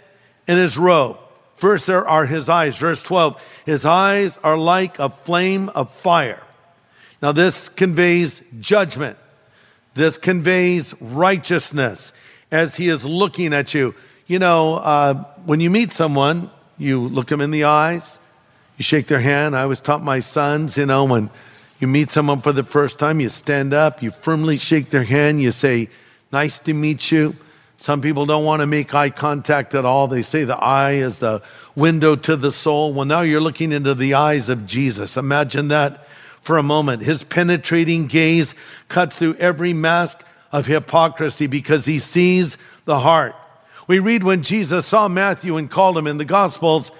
and 0.46 0.58
his 0.58 0.78
robe. 0.78 1.18
First, 1.56 1.86
there 1.86 2.06
are 2.06 2.26
his 2.26 2.48
eyes. 2.48 2.76
Verse 2.76 3.02
12 3.02 3.62
His 3.66 3.84
eyes 3.84 4.38
are 4.44 4.58
like 4.58 4.98
a 4.98 5.10
flame 5.10 5.70
of 5.70 5.90
fire. 5.90 6.42
Now, 7.22 7.32
this 7.32 7.68
conveys 7.68 8.42
judgment. 8.60 9.18
This 9.94 10.18
conveys 10.18 10.94
righteousness 11.00 12.12
as 12.52 12.76
he 12.76 12.88
is 12.88 13.04
looking 13.04 13.54
at 13.54 13.72
you. 13.72 13.94
You 14.26 14.40
know, 14.40 14.76
uh, 14.76 15.14
when 15.44 15.60
you 15.60 15.70
meet 15.70 15.92
someone, 15.92 16.50
you 16.78 17.00
look 17.00 17.28
them 17.28 17.40
in 17.40 17.52
the 17.52 17.64
eyes, 17.64 18.18
you 18.76 18.82
shake 18.82 19.06
their 19.06 19.20
hand. 19.20 19.56
I 19.56 19.62
always 19.62 19.80
taught 19.80 20.02
my 20.02 20.18
sons, 20.18 20.76
you 20.76 20.84
know, 20.84 21.04
when 21.04 21.30
you 21.78 21.86
meet 21.86 22.10
someone 22.10 22.40
for 22.40 22.52
the 22.52 22.64
first 22.64 22.98
time, 22.98 23.20
you 23.20 23.28
stand 23.28 23.72
up, 23.72 24.02
you 24.02 24.10
firmly 24.10 24.58
shake 24.58 24.90
their 24.90 25.04
hand, 25.04 25.40
you 25.40 25.52
say, 25.52 25.88
Nice 26.32 26.58
to 26.58 26.74
meet 26.74 27.12
you. 27.12 27.36
Some 27.76 28.00
people 28.00 28.26
don't 28.26 28.44
want 28.44 28.60
to 28.60 28.66
make 28.66 28.92
eye 28.94 29.10
contact 29.10 29.76
at 29.76 29.84
all. 29.84 30.08
They 30.08 30.22
say 30.22 30.42
the 30.42 30.56
eye 30.56 30.94
is 30.94 31.20
the 31.20 31.40
window 31.76 32.16
to 32.16 32.34
the 32.34 32.50
soul. 32.50 32.92
Well, 32.92 33.04
now 33.04 33.20
you're 33.20 33.40
looking 33.40 33.70
into 33.70 33.94
the 33.94 34.14
eyes 34.14 34.48
of 34.48 34.66
Jesus. 34.66 35.16
Imagine 35.16 35.68
that 35.68 36.08
for 36.40 36.58
a 36.58 36.64
moment. 36.64 37.02
His 37.02 37.22
penetrating 37.22 38.06
gaze 38.08 38.56
cuts 38.88 39.18
through 39.18 39.34
every 39.34 39.72
mask 39.72 40.24
of 40.50 40.66
hypocrisy 40.66 41.46
because 41.46 41.86
he 41.86 42.00
sees 42.00 42.58
the 42.86 42.98
heart. 42.98 43.36
We 43.86 43.98
read 44.00 44.24
when 44.24 44.42
Jesus 44.42 44.86
saw 44.86 45.08
Matthew 45.08 45.56
and 45.56 45.70
called 45.70 45.96
him 45.96 46.06
in 46.06 46.18
the 46.18 46.24
Gospels, 46.24 46.90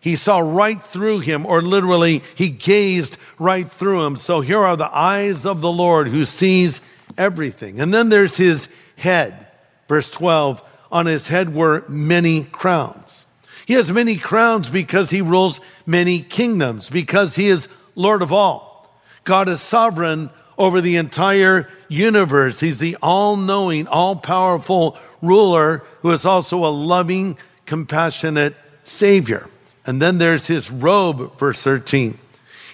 he 0.00 0.16
saw 0.16 0.40
right 0.40 0.80
through 0.80 1.20
him, 1.20 1.46
or 1.46 1.62
literally, 1.62 2.22
he 2.34 2.50
gazed 2.50 3.16
right 3.38 3.70
through 3.70 4.04
him. 4.04 4.16
So 4.16 4.40
here 4.40 4.58
are 4.58 4.76
the 4.76 4.92
eyes 4.92 5.46
of 5.46 5.60
the 5.60 5.70
Lord 5.70 6.08
who 6.08 6.24
sees 6.24 6.80
everything. 7.16 7.80
And 7.80 7.94
then 7.94 8.08
there's 8.08 8.36
his 8.36 8.68
head. 8.96 9.46
Verse 9.88 10.10
12 10.10 10.62
on 10.90 11.06
his 11.06 11.28
head 11.28 11.54
were 11.54 11.84
many 11.88 12.44
crowns. 12.44 13.26
He 13.64 13.74
has 13.74 13.92
many 13.92 14.16
crowns 14.16 14.68
because 14.68 15.10
he 15.10 15.22
rules 15.22 15.60
many 15.86 16.20
kingdoms, 16.20 16.90
because 16.90 17.36
he 17.36 17.46
is 17.46 17.68
Lord 17.94 18.22
of 18.22 18.32
all. 18.32 18.92
God 19.24 19.48
is 19.48 19.60
sovereign 19.60 20.30
over 20.62 20.80
the 20.80 20.94
entire 20.94 21.68
universe. 21.88 22.60
He's 22.60 22.78
the 22.78 22.96
all 23.02 23.36
knowing, 23.36 23.88
all 23.88 24.14
powerful 24.14 24.96
ruler 25.20 25.82
who 26.02 26.12
is 26.12 26.24
also 26.24 26.64
a 26.64 26.70
loving, 26.70 27.36
compassionate 27.66 28.54
Savior. 28.84 29.48
And 29.84 30.00
then 30.00 30.18
there's 30.18 30.46
his 30.46 30.70
robe, 30.70 31.36
verse 31.36 31.60
13. 31.64 32.16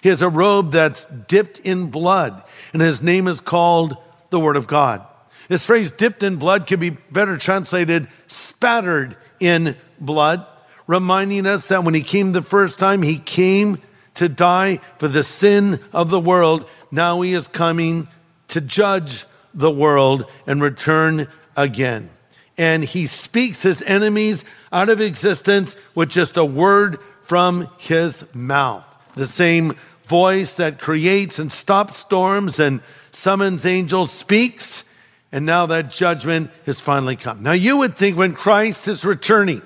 He 0.02 0.10
has 0.10 0.20
a 0.20 0.28
robe 0.28 0.70
that's 0.70 1.06
dipped 1.06 1.60
in 1.60 1.90
blood, 1.90 2.44
and 2.74 2.82
his 2.82 3.02
name 3.02 3.26
is 3.26 3.40
called 3.40 3.96
the 4.28 4.38
Word 4.38 4.56
of 4.56 4.66
God. 4.66 5.02
This 5.48 5.64
phrase, 5.64 5.90
dipped 5.90 6.22
in 6.22 6.36
blood, 6.36 6.66
could 6.66 6.80
be 6.80 6.90
better 6.90 7.38
translated 7.38 8.08
spattered 8.26 9.16
in 9.40 9.74
blood, 9.98 10.46
reminding 10.86 11.46
us 11.46 11.68
that 11.68 11.84
when 11.84 11.94
he 11.94 12.02
came 12.02 12.32
the 12.32 12.42
first 12.42 12.78
time, 12.78 13.02
he 13.02 13.18
came 13.18 13.78
to 14.18 14.28
die 14.28 14.76
for 14.98 15.08
the 15.08 15.22
sin 15.22 15.80
of 15.92 16.10
the 16.10 16.20
world. 16.20 16.68
Now 16.90 17.20
he 17.20 17.34
is 17.34 17.48
coming 17.48 18.08
to 18.48 18.60
judge 18.60 19.24
the 19.54 19.70
world 19.70 20.26
and 20.46 20.60
return 20.60 21.28
again. 21.56 22.10
And 22.56 22.84
he 22.84 23.06
speaks 23.06 23.62
his 23.62 23.80
enemies 23.82 24.44
out 24.72 24.88
of 24.88 25.00
existence 25.00 25.76
with 25.94 26.08
just 26.08 26.36
a 26.36 26.44
word 26.44 26.98
from 27.22 27.68
his 27.78 28.24
mouth. 28.34 28.84
The 29.14 29.28
same 29.28 29.74
voice 30.04 30.56
that 30.56 30.80
creates 30.80 31.38
and 31.38 31.52
stops 31.52 31.98
storms 31.98 32.58
and 32.58 32.80
summons 33.12 33.64
angels 33.64 34.10
speaks 34.10 34.84
and 35.30 35.44
now 35.44 35.66
that 35.66 35.90
judgment 35.90 36.50
has 36.66 36.80
finally 36.80 37.16
come. 37.16 37.42
Now, 37.42 37.52
you 37.52 37.76
would 37.78 37.96
think 37.96 38.16
when 38.16 38.32
Christ 38.32 38.88
is 38.88 39.04
returning 39.04 39.62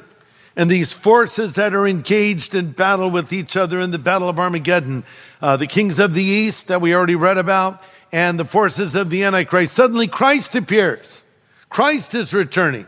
and 0.57 0.71
these 0.71 0.93
forces 0.93 1.55
that 1.55 1.75
are 1.75 1.87
engaged 1.87 2.55
in 2.55 2.73
battle 2.73 3.11
with 3.11 3.33
each 3.33 3.57
other 3.57 3.81
in 3.81 3.91
the 3.91 3.99
Battle 3.99 4.29
of 4.29 4.39
Armageddon, 4.39 5.05
uh, 5.41 5.57
the 5.57 5.67
kings 5.67 5.99
of 5.99 6.15
the 6.15 6.23
east 6.23 6.69
that 6.69 6.81
we 6.81 6.95
already 6.95 7.15
read 7.15 7.39
about, 7.39 7.83
and 8.13 8.39
the 8.39 8.45
forces 8.45 8.95
of 8.95 9.11
the 9.11 9.25
Antichrist, 9.25 9.75
suddenly 9.75 10.07
Christ 10.07 10.55
appears. 10.55 11.25
Christ 11.69 12.15
is 12.15 12.35
returning. 12.35 12.87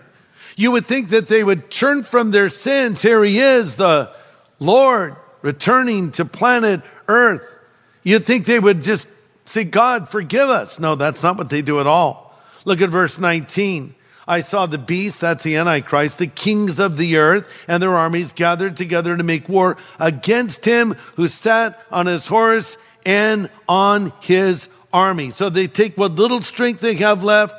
You 0.56 0.72
would 0.72 0.84
think 0.84 1.08
that 1.08 1.28
they 1.28 1.42
would 1.42 1.70
turn 1.70 2.02
from 2.02 2.30
their 2.30 2.50
sins. 2.50 3.02
Here 3.02 3.24
he 3.24 3.38
is, 3.38 3.76
the 3.76 4.12
Lord 4.60 5.16
returning 5.42 6.10
to 6.12 6.24
planet 6.24 6.82
Earth. 7.08 7.58
You'd 8.02 8.26
think 8.26 8.46
they 8.46 8.60
would 8.60 8.82
just 8.82 9.08
say, 9.46 9.64
God, 9.64 10.08
forgive 10.08 10.48
us. 10.48 10.78
No, 10.78 10.94
that's 10.94 11.22
not 11.22 11.38
what 11.38 11.50
they 11.50 11.62
do 11.62 11.80
at 11.80 11.86
all. 11.86 12.38
Look 12.64 12.80
at 12.80 12.90
verse 12.90 13.18
19. 13.18 13.94
I 14.26 14.40
saw 14.40 14.66
the 14.66 14.78
beast, 14.78 15.20
that's 15.20 15.44
the 15.44 15.56
Antichrist, 15.56 16.18
the 16.18 16.26
kings 16.26 16.78
of 16.78 16.96
the 16.96 17.16
earth 17.16 17.52
and 17.68 17.82
their 17.82 17.94
armies 17.94 18.32
gathered 18.32 18.76
together 18.76 19.16
to 19.16 19.22
make 19.22 19.48
war 19.48 19.76
against 20.00 20.64
him 20.64 20.92
who 21.16 21.28
sat 21.28 21.80
on 21.90 22.06
his 22.06 22.26
horse 22.26 22.78
and 23.04 23.50
on 23.68 24.12
his 24.20 24.68
army. 24.92 25.30
So 25.30 25.50
they 25.50 25.66
take 25.66 25.98
what 25.98 26.12
little 26.12 26.40
strength 26.40 26.80
they 26.80 26.94
have 26.94 27.22
left 27.22 27.54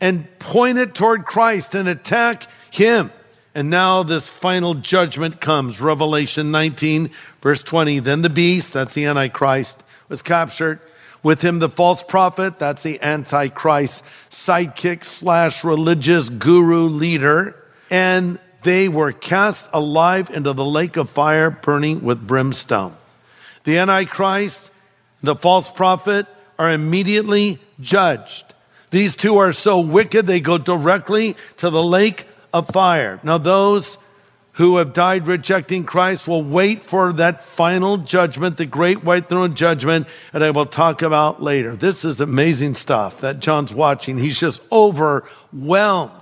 and 0.00 0.26
point 0.38 0.78
it 0.78 0.94
toward 0.94 1.24
Christ 1.24 1.74
and 1.74 1.88
attack 1.88 2.44
him. 2.70 3.10
And 3.54 3.68
now 3.68 4.04
this 4.04 4.28
final 4.28 4.74
judgment 4.74 5.40
comes. 5.40 5.80
Revelation 5.80 6.52
19, 6.52 7.10
verse 7.42 7.64
20. 7.64 7.98
Then 7.98 8.22
the 8.22 8.30
beast, 8.30 8.72
that's 8.72 8.94
the 8.94 9.06
Antichrist, 9.06 9.82
was 10.08 10.22
captured 10.22 10.78
with 11.22 11.42
him, 11.42 11.58
the 11.58 11.68
false 11.68 12.02
prophet, 12.02 12.58
that's 12.58 12.82
the 12.82 13.00
Antichrist, 13.02 14.02
sidekick 14.30 15.04
slash 15.04 15.64
religious 15.64 16.28
guru 16.28 16.84
leader. 16.84 17.56
And 17.90 18.38
they 18.62 18.88
were 18.88 19.12
cast 19.12 19.68
alive 19.72 20.30
into 20.30 20.52
the 20.52 20.64
lake 20.64 20.96
of 20.96 21.10
fire 21.10 21.50
burning 21.50 22.02
with 22.02 22.26
brimstone. 22.26 22.94
The 23.64 23.78
Antichrist, 23.78 24.70
the 25.22 25.36
false 25.36 25.70
prophet 25.70 26.26
are 26.58 26.70
immediately 26.70 27.58
judged. 27.80 28.54
These 28.90 29.16
two 29.16 29.38
are 29.38 29.52
so 29.52 29.80
wicked, 29.80 30.26
they 30.26 30.40
go 30.40 30.58
directly 30.58 31.36
to 31.58 31.70
the 31.70 31.82
lake 31.82 32.26
of 32.52 32.68
fire. 32.68 33.20
Now, 33.22 33.38
those 33.38 33.98
who 34.52 34.76
have 34.78 34.92
died 34.92 35.26
rejecting 35.26 35.84
Christ 35.84 36.26
will 36.26 36.42
wait 36.42 36.82
for 36.82 37.12
that 37.14 37.40
final 37.40 37.96
judgment, 37.96 38.56
the 38.56 38.66
great 38.66 39.04
white 39.04 39.26
throne 39.26 39.54
judgment, 39.54 40.08
and 40.32 40.42
I 40.42 40.50
will 40.50 40.66
talk 40.66 41.02
about 41.02 41.42
later. 41.42 41.76
This 41.76 42.04
is 42.04 42.20
amazing 42.20 42.74
stuff 42.74 43.20
that 43.20 43.40
John's 43.40 43.72
watching. 43.72 44.18
He's 44.18 44.38
just 44.38 44.62
overwhelmed. 44.72 46.12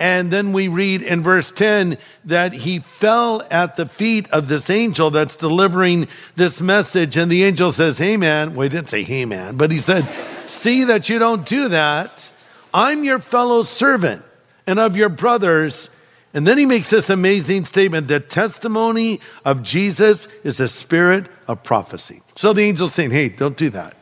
And 0.00 0.30
then 0.30 0.52
we 0.52 0.68
read 0.68 1.02
in 1.02 1.22
verse 1.22 1.50
10 1.50 1.98
that 2.26 2.52
he 2.52 2.78
fell 2.78 3.42
at 3.50 3.76
the 3.76 3.86
feet 3.86 4.30
of 4.30 4.48
this 4.48 4.70
angel 4.70 5.10
that's 5.10 5.36
delivering 5.36 6.06
this 6.36 6.60
message. 6.60 7.16
And 7.16 7.30
the 7.30 7.42
angel 7.42 7.72
says, 7.72 7.98
Hey, 7.98 8.16
man. 8.16 8.54
Well, 8.54 8.62
he 8.62 8.68
didn't 8.68 8.88
say, 8.88 9.02
Hey, 9.02 9.24
man, 9.24 9.56
but 9.56 9.72
he 9.72 9.78
said, 9.78 10.08
See 10.46 10.84
that 10.84 11.08
you 11.08 11.18
don't 11.18 11.44
do 11.44 11.68
that. 11.70 12.30
I'm 12.72 13.02
your 13.02 13.18
fellow 13.18 13.62
servant 13.62 14.24
and 14.68 14.78
of 14.78 14.96
your 14.96 15.08
brothers 15.08 15.90
and 16.38 16.46
then 16.46 16.56
he 16.56 16.66
makes 16.66 16.90
this 16.90 17.10
amazing 17.10 17.64
statement 17.64 18.06
the 18.06 18.20
testimony 18.20 19.18
of 19.44 19.60
Jesus 19.60 20.28
is 20.44 20.60
a 20.60 20.68
spirit 20.68 21.26
of 21.48 21.64
prophecy. 21.64 22.22
So 22.36 22.52
the 22.52 22.62
angel's 22.62 22.94
saying, 22.94 23.10
hey, 23.10 23.28
don't 23.28 23.56
do 23.56 23.70
that. 23.70 23.96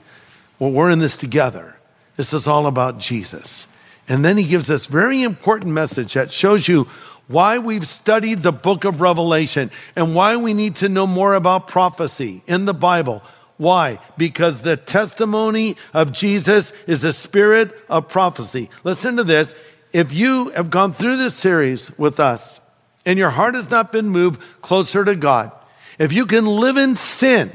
Well, 0.59 0.71
we're 0.71 0.91
in 0.91 0.99
this 0.99 1.17
together. 1.17 1.79
This 2.17 2.35
is 2.35 2.47
all 2.47 2.67
about 2.67 2.99
Jesus. 2.99 3.67
And 4.07 4.23
then 4.23 4.37
he 4.37 4.45
gives 4.45 4.67
this 4.67 4.85
very 4.87 5.23
important 5.23 5.73
message 5.73 6.13
that 6.13 6.31
shows 6.31 6.69
you 6.69 6.89
why 7.27 7.57
we've 7.57 7.89
studied 7.89 8.43
the 8.43 8.53
book 8.53 8.85
of 8.85 9.01
Revelation 9.01 9.71
and 9.97 10.15
why 10.15 10.37
we 10.37 10.53
need 10.53 10.77
to 10.77 10.91
know 10.91 11.07
more 11.07 11.33
about 11.33 11.69
prophecy 11.69 12.43
in 12.47 12.67
the 12.67 12.75
Bible. 12.75 13.23
Why? 13.57 13.99
Because 14.19 14.61
the 14.61 14.77
testimony 14.77 15.79
of 15.95 16.13
Jesus 16.13 16.75
is 16.87 17.03
a 17.03 17.15
spirit 17.15 17.75
of 17.89 18.11
prophecy. 18.11 18.69
Listen 18.85 19.17
to 19.17 19.25
this 19.25 19.55
if 19.93 20.13
you 20.13 20.51
have 20.51 20.71
gone 20.71 20.93
through 20.93 21.17
this 21.17 21.35
series 21.35 21.97
with 21.99 22.21
us 22.21 22.61
and 23.05 23.19
your 23.19 23.31
heart 23.31 23.55
has 23.55 23.71
not 23.71 23.93
been 23.93 24.09
moved 24.09 24.41
closer 24.61 25.05
to 25.05 25.15
God, 25.15 25.53
if 25.99 26.13
you 26.13 26.27
can 26.27 26.47
live 26.47 26.77
in 26.77 26.97
sin, 26.97 27.51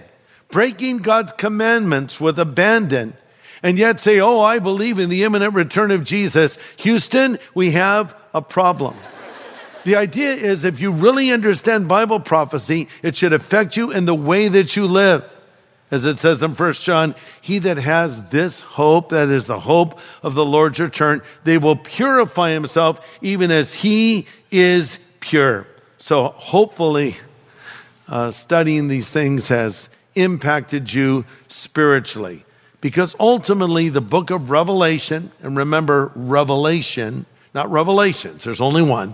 breaking 0.50 0.98
God's 0.98 1.32
commandments 1.34 2.20
with 2.20 2.40
abandon, 2.40 3.14
and 3.64 3.78
yet 3.78 4.00
say, 4.00 4.20
Oh, 4.20 4.42
I 4.42 4.60
believe 4.60 5.00
in 5.00 5.10
the 5.10 5.24
imminent 5.24 5.54
return 5.54 5.92
of 5.92 6.04
Jesus, 6.04 6.58
Houston, 6.78 7.38
we 7.54 7.72
have 7.72 8.16
a 8.34 8.42
problem. 8.42 8.96
the 9.84 9.96
idea 9.96 10.32
is 10.32 10.66
if 10.66 10.80
you 10.80 10.92
really 10.92 11.32
understand 11.32 11.88
Bible 11.88 12.20
prophecy, 12.20 12.88
it 13.04 13.16
should 13.16 13.34
affect 13.34 13.78
you 13.78 13.92
in 13.92 14.06
the 14.06 14.16
way 14.16 14.48
that 14.48 14.76
you 14.76 14.86
live. 14.86 15.24
As 15.91 16.05
it 16.05 16.19
says 16.19 16.41
in 16.41 16.51
1 16.51 16.74
John, 16.74 17.15
he 17.41 17.60
that 17.60 17.77
has 17.77 18.29
this 18.29 18.62
hope, 18.62 19.10
that 19.10 19.27
is 19.27 19.48
the 19.48 19.60
hope 19.60 20.00
of 20.24 20.36
the 20.36 20.45
Lord's 20.45 20.79
return, 20.79 21.21
they 21.43 21.57
will 21.57 21.75
purify 21.75 22.51
himself 22.51 23.19
even 23.21 23.51
as 23.51 23.75
he 23.75 24.25
is 24.50 25.00
pure. 25.19 25.67
So 25.98 26.29
hopefully, 26.29 27.17
uh, 28.07 28.31
studying 28.31 28.88
these 28.88 29.12
things 29.12 29.50
has 29.50 29.89
impacted 30.15 30.93
you 30.93 31.25
spiritually. 31.50 32.45
Because 32.79 33.15
ultimately, 33.19 33.89
the 33.89 34.01
book 34.01 34.31
of 34.31 34.50
Revelation, 34.50 35.31
and 35.43 35.55
remember, 35.55 36.12
Revelation, 36.15 37.25
not 37.53 37.69
Revelations, 37.69 38.45
there's 38.45 38.62
only 38.62 38.81
one. 38.81 39.13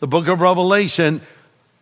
The 0.00 0.06
book 0.06 0.28
of 0.28 0.40
Revelation 0.40 1.20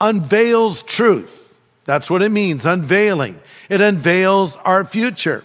unveils 0.01 0.83
truth. 0.83 1.46
That's 1.87 2.11
what 2.11 2.23
it 2.23 2.31
means, 2.31 2.67
unveiling. 2.67 3.41
It 3.71 3.81
unveils 3.81 4.57
our 4.57 4.85
future. 4.85 5.45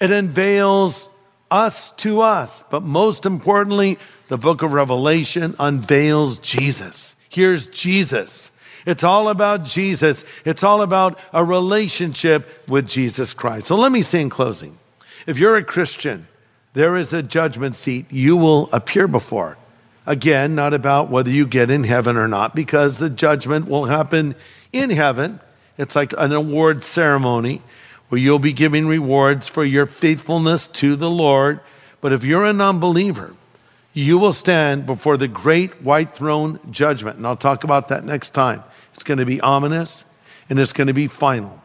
It 0.00 0.10
unveils 0.10 1.08
us 1.50 1.92
to 1.92 2.20
us. 2.20 2.62
But 2.70 2.82
most 2.82 3.24
importantly, 3.24 3.98
the 4.28 4.36
book 4.36 4.62
of 4.62 4.72
Revelation 4.72 5.54
unveils 5.58 6.38
Jesus. 6.40 7.16
Here's 7.28 7.66
Jesus. 7.68 8.50
It's 8.86 9.04
all 9.04 9.28
about 9.28 9.64
Jesus. 9.64 10.24
It's 10.44 10.62
all 10.62 10.82
about 10.82 11.18
a 11.32 11.44
relationship 11.44 12.68
with 12.68 12.88
Jesus 12.88 13.34
Christ. 13.34 13.66
So 13.66 13.76
let 13.76 13.92
me 13.92 14.02
say 14.02 14.20
in 14.20 14.30
closing 14.30 14.78
if 15.26 15.38
you're 15.38 15.56
a 15.56 15.64
Christian, 15.64 16.26
there 16.74 16.96
is 16.96 17.12
a 17.12 17.22
judgment 17.22 17.76
seat 17.76 18.06
you 18.10 18.36
will 18.36 18.68
appear 18.72 19.08
before. 19.08 19.58
Again, 20.06 20.54
not 20.54 20.72
about 20.72 21.10
whether 21.10 21.30
you 21.30 21.46
get 21.46 21.70
in 21.70 21.84
heaven 21.84 22.16
or 22.16 22.28
not, 22.28 22.54
because 22.54 22.98
the 22.98 23.10
judgment 23.10 23.68
will 23.68 23.84
happen 23.84 24.34
in 24.72 24.88
heaven. 24.88 25.40
It's 25.78 25.96
like 25.96 26.12
an 26.18 26.32
award 26.32 26.84
ceremony 26.84 27.62
where 28.08 28.20
you'll 28.20 28.38
be 28.38 28.52
giving 28.52 28.86
rewards 28.86 29.48
for 29.48 29.64
your 29.64 29.86
faithfulness 29.86 30.66
to 30.66 30.96
the 30.96 31.10
Lord. 31.10 31.60
But 32.00 32.12
if 32.12 32.24
you're 32.24 32.44
a 32.44 32.52
non-believer, 32.52 33.34
you 33.92 34.18
will 34.18 34.32
stand 34.32 34.86
before 34.86 35.16
the 35.16 35.28
great 35.28 35.82
white 35.82 36.10
throne 36.10 36.60
judgment. 36.70 37.16
And 37.16 37.26
I'll 37.26 37.36
talk 37.36 37.64
about 37.64 37.88
that 37.88 38.04
next 38.04 38.30
time. 38.30 38.62
It's 38.94 39.04
going 39.04 39.18
to 39.18 39.26
be 39.26 39.40
ominous 39.40 40.04
and 40.50 40.58
it's 40.58 40.72
going 40.72 40.88
to 40.88 40.94
be 40.94 41.06
final. 41.06 41.62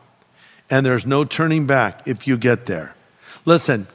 And 0.69 0.85
there's 0.85 1.05
no 1.05 1.25
turning 1.25 1.65
back 1.65 2.07
if 2.07 2.27
you 2.27 2.37
get 2.37 2.65
there. 2.65 2.95
Listen, 3.45 3.87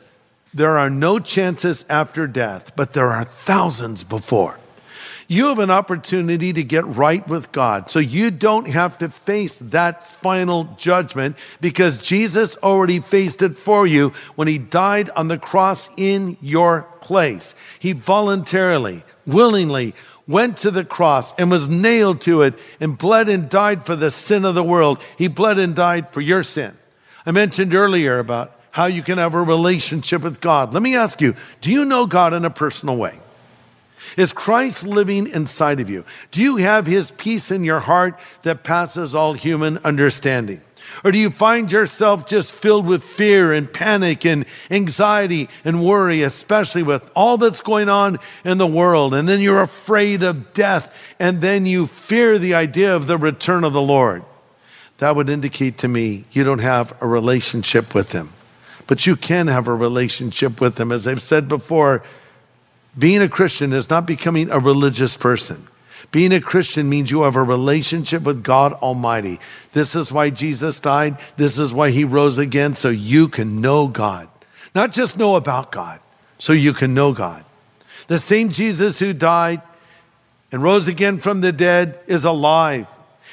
there 0.52 0.78
are 0.78 0.90
no 0.90 1.18
chances 1.18 1.84
after 1.88 2.26
death, 2.26 2.74
but 2.74 2.92
there 2.92 3.08
are 3.08 3.24
thousands 3.24 4.04
before. 4.04 4.58
You 5.30 5.48
have 5.48 5.58
an 5.58 5.70
opportunity 5.70 6.54
to 6.54 6.64
get 6.64 6.86
right 6.86 7.26
with 7.28 7.52
God. 7.52 7.90
So 7.90 7.98
you 7.98 8.30
don't 8.30 8.66
have 8.66 8.96
to 8.98 9.10
face 9.10 9.58
that 9.58 10.02
final 10.02 10.74
judgment 10.78 11.36
because 11.60 11.98
Jesus 11.98 12.56
already 12.56 13.00
faced 13.00 13.42
it 13.42 13.58
for 13.58 13.86
you 13.86 14.08
when 14.36 14.48
he 14.48 14.56
died 14.56 15.10
on 15.10 15.28
the 15.28 15.36
cross 15.36 15.90
in 15.98 16.38
your 16.40 16.88
place. 17.02 17.54
He 17.78 17.92
voluntarily, 17.92 19.04
willingly 19.26 19.94
went 20.26 20.56
to 20.58 20.70
the 20.70 20.84
cross 20.84 21.34
and 21.34 21.50
was 21.50 21.68
nailed 21.68 22.22
to 22.22 22.40
it 22.40 22.54
and 22.80 22.96
bled 22.96 23.28
and 23.28 23.50
died 23.50 23.84
for 23.84 23.96
the 23.96 24.10
sin 24.10 24.46
of 24.46 24.54
the 24.54 24.64
world. 24.64 24.98
He 25.18 25.28
bled 25.28 25.58
and 25.58 25.76
died 25.76 26.08
for 26.08 26.22
your 26.22 26.42
sin. 26.42 26.74
I 27.26 27.32
mentioned 27.32 27.74
earlier 27.74 28.18
about 28.18 28.58
how 28.70 28.86
you 28.86 29.02
can 29.02 29.18
have 29.18 29.34
a 29.34 29.42
relationship 29.42 30.22
with 30.22 30.40
God. 30.40 30.72
Let 30.72 30.82
me 30.82 30.96
ask 30.96 31.20
you 31.20 31.34
do 31.60 31.70
you 31.70 31.84
know 31.84 32.06
God 32.06 32.32
in 32.32 32.46
a 32.46 32.50
personal 32.50 32.96
way? 32.96 33.18
Is 34.16 34.32
Christ 34.32 34.86
living 34.86 35.28
inside 35.28 35.80
of 35.80 35.90
you? 35.90 36.04
Do 36.30 36.42
you 36.42 36.56
have 36.56 36.86
his 36.86 37.10
peace 37.10 37.50
in 37.50 37.64
your 37.64 37.80
heart 37.80 38.18
that 38.42 38.64
passes 38.64 39.14
all 39.14 39.32
human 39.32 39.78
understanding? 39.78 40.62
Or 41.04 41.12
do 41.12 41.18
you 41.18 41.30
find 41.30 41.70
yourself 41.70 42.26
just 42.26 42.54
filled 42.54 42.86
with 42.86 43.04
fear 43.04 43.52
and 43.52 43.72
panic 43.72 44.24
and 44.24 44.46
anxiety 44.70 45.48
and 45.64 45.84
worry, 45.84 46.22
especially 46.22 46.82
with 46.82 47.10
all 47.14 47.36
that's 47.36 47.60
going 47.60 47.88
on 47.88 48.18
in 48.44 48.58
the 48.58 48.66
world? 48.66 49.14
And 49.14 49.28
then 49.28 49.40
you're 49.40 49.62
afraid 49.62 50.22
of 50.22 50.52
death, 50.52 50.94
and 51.18 51.40
then 51.40 51.66
you 51.66 51.86
fear 51.86 52.38
the 52.38 52.54
idea 52.54 52.94
of 52.94 53.06
the 53.06 53.18
return 53.18 53.64
of 53.64 53.72
the 53.72 53.82
Lord. 53.82 54.22
That 54.98 55.14
would 55.14 55.28
indicate 55.28 55.78
to 55.78 55.88
me 55.88 56.24
you 56.32 56.42
don't 56.42 56.58
have 56.58 57.00
a 57.02 57.06
relationship 57.06 57.94
with 57.94 58.12
him. 58.12 58.30
But 58.86 59.06
you 59.06 59.16
can 59.16 59.48
have 59.48 59.68
a 59.68 59.74
relationship 59.74 60.60
with 60.60 60.80
him. 60.80 60.90
As 60.90 61.06
I've 61.06 61.22
said 61.22 61.48
before, 61.48 62.02
being 62.98 63.22
a 63.22 63.28
Christian 63.28 63.72
is 63.72 63.88
not 63.88 64.06
becoming 64.06 64.50
a 64.50 64.58
religious 64.58 65.16
person. 65.16 65.68
Being 66.10 66.32
a 66.32 66.40
Christian 66.40 66.88
means 66.88 67.10
you 67.10 67.22
have 67.22 67.36
a 67.36 67.42
relationship 67.42 68.22
with 68.22 68.42
God 68.42 68.72
Almighty. 68.74 69.38
This 69.72 69.94
is 69.94 70.10
why 70.10 70.30
Jesus 70.30 70.80
died. 70.80 71.18
This 71.36 71.58
is 71.58 71.74
why 71.74 71.90
he 71.90 72.04
rose 72.04 72.38
again, 72.38 72.74
so 72.74 72.88
you 72.88 73.28
can 73.28 73.60
know 73.60 73.88
God. 73.88 74.28
Not 74.74 74.92
just 74.92 75.18
know 75.18 75.36
about 75.36 75.70
God, 75.70 76.00
so 76.38 76.52
you 76.52 76.72
can 76.72 76.94
know 76.94 77.12
God. 77.12 77.44
The 78.06 78.18
same 78.18 78.50
Jesus 78.50 78.98
who 78.98 79.12
died 79.12 79.60
and 80.50 80.62
rose 80.62 80.88
again 80.88 81.18
from 81.18 81.42
the 81.42 81.52
dead 81.52 81.98
is 82.06 82.24
alive. 82.24 82.86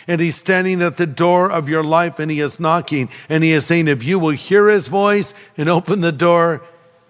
And 0.08 0.22
he's 0.22 0.36
standing 0.36 0.82
at 0.82 0.98
the 0.98 1.08
door 1.08 1.50
of 1.50 1.70
your 1.70 1.84
life 1.84 2.20
and 2.20 2.30
he 2.30 2.40
is 2.40 2.60
knocking 2.60 3.10
and 3.30 3.44
he 3.44 3.54
is 3.54 3.66
saying, 3.66 3.88
if 3.88 4.04
you 4.04 4.20
will 4.20 4.32
hear 4.32 4.68
his 4.68 4.88
voice 4.88 5.34
and 5.58 5.68
open 5.68 6.02
the 6.02 6.12
door, 6.12 6.62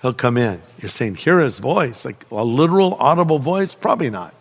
he'll 0.05 0.13
come 0.13 0.37
in. 0.37 0.61
You're 0.79 0.89
saying, 0.89 1.15
hear 1.15 1.39
his 1.39 1.57
voice, 1.57 2.05
like 2.05 2.25
a 2.29 2.43
literal 2.43 2.93
audible 2.95 3.39
voice? 3.39 3.73
Probably 3.73 4.11
not. 4.11 4.35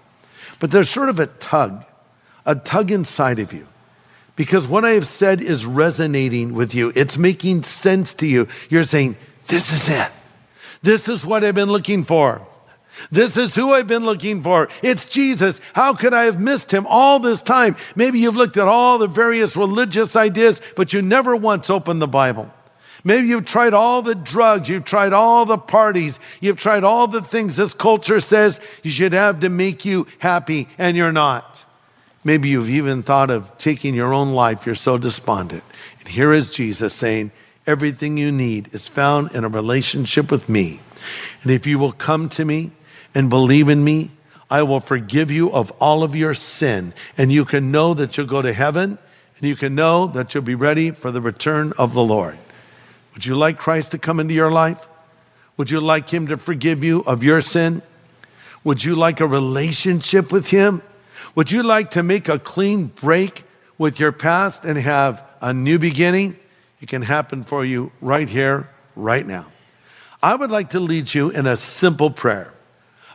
But 0.60 0.70
there's 0.70 0.90
sort 0.90 1.08
of 1.08 1.18
a 1.18 1.26
tug, 1.26 1.84
a 2.44 2.54
tug 2.54 2.90
inside 2.90 3.38
of 3.38 3.52
you. 3.52 3.66
Because 4.36 4.68
what 4.68 4.84
I 4.84 4.90
have 4.90 5.06
said 5.06 5.40
is 5.40 5.64
resonating 5.64 6.52
with 6.52 6.74
you. 6.74 6.92
It's 6.94 7.16
making 7.16 7.62
sense 7.62 8.12
to 8.14 8.26
you. 8.26 8.46
You're 8.68 8.82
saying, 8.82 9.16
this 9.46 9.72
is 9.72 9.88
it. 9.88 10.10
This 10.82 11.08
is 11.08 11.24
what 11.24 11.42
I've 11.44 11.54
been 11.54 11.72
looking 11.72 12.04
for. 12.04 12.46
This 13.10 13.36
is 13.36 13.54
who 13.54 13.72
I've 13.72 13.86
been 13.86 14.04
looking 14.04 14.42
for. 14.42 14.68
It's 14.82 15.06
Jesus. 15.06 15.60
How 15.72 15.94
could 15.94 16.12
I 16.12 16.24
have 16.24 16.40
missed 16.40 16.72
him 16.72 16.86
all 16.88 17.20
this 17.20 17.40
time? 17.42 17.76
Maybe 17.96 18.18
you've 18.18 18.36
looked 18.36 18.56
at 18.56 18.68
all 18.68 18.98
the 18.98 19.06
various 19.06 19.56
religious 19.56 20.14
ideas, 20.14 20.60
but 20.76 20.92
you 20.92 21.00
never 21.00 21.34
once 21.34 21.70
opened 21.70 22.02
the 22.02 22.06
Bible. 22.06 22.52
Maybe 23.04 23.28
you've 23.28 23.44
tried 23.44 23.74
all 23.74 24.00
the 24.00 24.14
drugs, 24.14 24.68
you've 24.68 24.86
tried 24.86 25.12
all 25.12 25.44
the 25.44 25.58
parties, 25.58 26.18
you've 26.40 26.56
tried 26.56 26.84
all 26.84 27.06
the 27.06 27.20
things 27.20 27.56
this 27.56 27.74
culture 27.74 28.18
says 28.18 28.60
you 28.82 28.90
should 28.90 29.12
have 29.12 29.40
to 29.40 29.50
make 29.50 29.84
you 29.84 30.06
happy, 30.18 30.68
and 30.78 30.96
you're 30.96 31.12
not. 31.12 31.66
Maybe 32.24 32.48
you've 32.48 32.70
even 32.70 33.02
thought 33.02 33.30
of 33.30 33.56
taking 33.58 33.94
your 33.94 34.14
own 34.14 34.32
life, 34.32 34.64
you're 34.64 34.74
so 34.74 34.96
despondent. 34.96 35.62
And 36.00 36.08
here 36.08 36.32
is 36.32 36.50
Jesus 36.50 36.94
saying, 36.94 37.30
Everything 37.66 38.18
you 38.18 38.30
need 38.30 38.74
is 38.74 38.88
found 38.88 39.32
in 39.32 39.42
a 39.42 39.48
relationship 39.48 40.30
with 40.30 40.50
me. 40.50 40.80
And 41.42 41.50
if 41.50 41.66
you 41.66 41.78
will 41.78 41.92
come 41.92 42.28
to 42.30 42.44
me 42.44 42.72
and 43.14 43.30
believe 43.30 43.70
in 43.70 43.82
me, 43.82 44.10
I 44.50 44.62
will 44.62 44.80
forgive 44.80 45.30
you 45.30 45.50
of 45.50 45.70
all 45.72 46.02
of 46.02 46.14
your 46.14 46.34
sin. 46.34 46.92
And 47.16 47.32
you 47.32 47.46
can 47.46 47.70
know 47.70 47.94
that 47.94 48.16
you'll 48.16 48.26
go 48.26 48.42
to 48.42 48.52
heaven, 48.52 48.98
and 49.38 49.48
you 49.48 49.56
can 49.56 49.74
know 49.74 50.06
that 50.08 50.34
you'll 50.34 50.42
be 50.42 50.54
ready 50.54 50.90
for 50.90 51.10
the 51.10 51.22
return 51.22 51.72
of 51.78 51.94
the 51.94 52.04
Lord. 52.04 52.38
Would 53.14 53.24
you 53.24 53.36
like 53.36 53.58
Christ 53.58 53.92
to 53.92 53.98
come 53.98 54.20
into 54.20 54.34
your 54.34 54.50
life? 54.50 54.88
Would 55.56 55.70
you 55.70 55.80
like 55.80 56.10
Him 56.10 56.26
to 56.28 56.36
forgive 56.36 56.82
you 56.82 57.02
of 57.04 57.22
your 57.22 57.40
sin? 57.40 57.82
Would 58.64 58.84
you 58.84 58.94
like 58.96 59.20
a 59.20 59.26
relationship 59.26 60.32
with 60.32 60.50
Him? 60.50 60.82
Would 61.34 61.50
you 61.50 61.62
like 61.62 61.92
to 61.92 62.02
make 62.02 62.28
a 62.28 62.38
clean 62.38 62.86
break 62.86 63.44
with 63.78 64.00
your 64.00 64.12
past 64.12 64.64
and 64.64 64.78
have 64.78 65.22
a 65.40 65.52
new 65.52 65.78
beginning? 65.78 66.36
It 66.80 66.88
can 66.88 67.02
happen 67.02 67.44
for 67.44 67.64
you 67.64 67.92
right 68.00 68.28
here, 68.28 68.68
right 68.96 69.26
now. 69.26 69.46
I 70.22 70.34
would 70.34 70.50
like 70.50 70.70
to 70.70 70.80
lead 70.80 71.12
you 71.14 71.30
in 71.30 71.46
a 71.46 71.56
simple 71.56 72.10
prayer. 72.10 72.52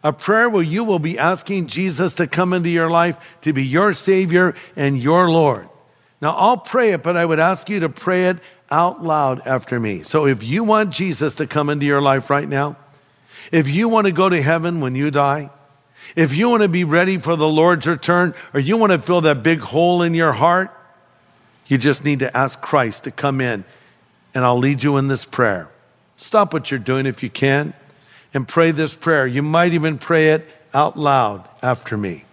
A 0.03 0.13
prayer 0.13 0.49
where 0.49 0.63
you 0.63 0.83
will 0.83 0.99
be 0.99 1.17
asking 1.17 1.67
Jesus 1.67 2.15
to 2.15 2.27
come 2.27 2.53
into 2.53 2.69
your 2.69 2.89
life 2.89 3.37
to 3.41 3.51
be 3.51 3.65
your 3.65 3.93
Savior 3.93 4.55
and 4.75 4.97
your 4.97 5.29
Lord. 5.29 5.67
Now, 6.21 6.35
I'll 6.35 6.57
pray 6.57 6.91
it, 6.91 7.03
but 7.03 7.15
I 7.15 7.25
would 7.25 7.39
ask 7.39 7.69
you 7.69 7.79
to 7.81 7.89
pray 7.89 8.25
it 8.25 8.37
out 8.69 9.03
loud 9.03 9.45
after 9.47 9.79
me. 9.79 10.03
So 10.03 10.25
if 10.25 10.43
you 10.43 10.63
want 10.63 10.91
Jesus 10.91 11.35
to 11.35 11.47
come 11.47 11.69
into 11.69 11.85
your 11.85 12.01
life 12.01 12.29
right 12.29 12.47
now, 12.47 12.77
if 13.51 13.69
you 13.69 13.87
want 13.89 14.07
to 14.07 14.13
go 14.13 14.29
to 14.29 14.41
heaven 14.41 14.81
when 14.81 14.95
you 14.95 15.11
die, 15.11 15.49
if 16.15 16.35
you 16.35 16.49
want 16.49 16.63
to 16.63 16.69
be 16.69 16.83
ready 16.83 17.17
for 17.17 17.35
the 17.35 17.47
Lord's 17.47 17.87
return, 17.87 18.33
or 18.53 18.59
you 18.59 18.77
want 18.77 18.91
to 18.91 18.99
fill 18.99 19.21
that 19.21 19.43
big 19.43 19.59
hole 19.59 20.01
in 20.01 20.13
your 20.13 20.33
heart, 20.33 20.71
you 21.67 21.77
just 21.77 22.03
need 22.03 22.19
to 22.19 22.35
ask 22.35 22.61
Christ 22.61 23.05
to 23.05 23.11
come 23.11 23.41
in, 23.41 23.63
and 24.33 24.43
I'll 24.43 24.57
lead 24.57 24.83
you 24.83 24.97
in 24.97 25.07
this 25.07 25.23
prayer. 25.23 25.69
Stop 26.17 26.51
what 26.51 26.69
you're 26.69 26.79
doing 26.79 27.05
if 27.05 27.23
you 27.23 27.29
can 27.29 27.73
and 28.33 28.47
pray 28.47 28.71
this 28.71 28.93
prayer. 28.93 29.25
You 29.25 29.41
might 29.41 29.73
even 29.73 29.97
pray 29.97 30.29
it 30.29 30.45
out 30.73 30.97
loud 30.97 31.47
after 31.63 31.95
me. 31.95 32.25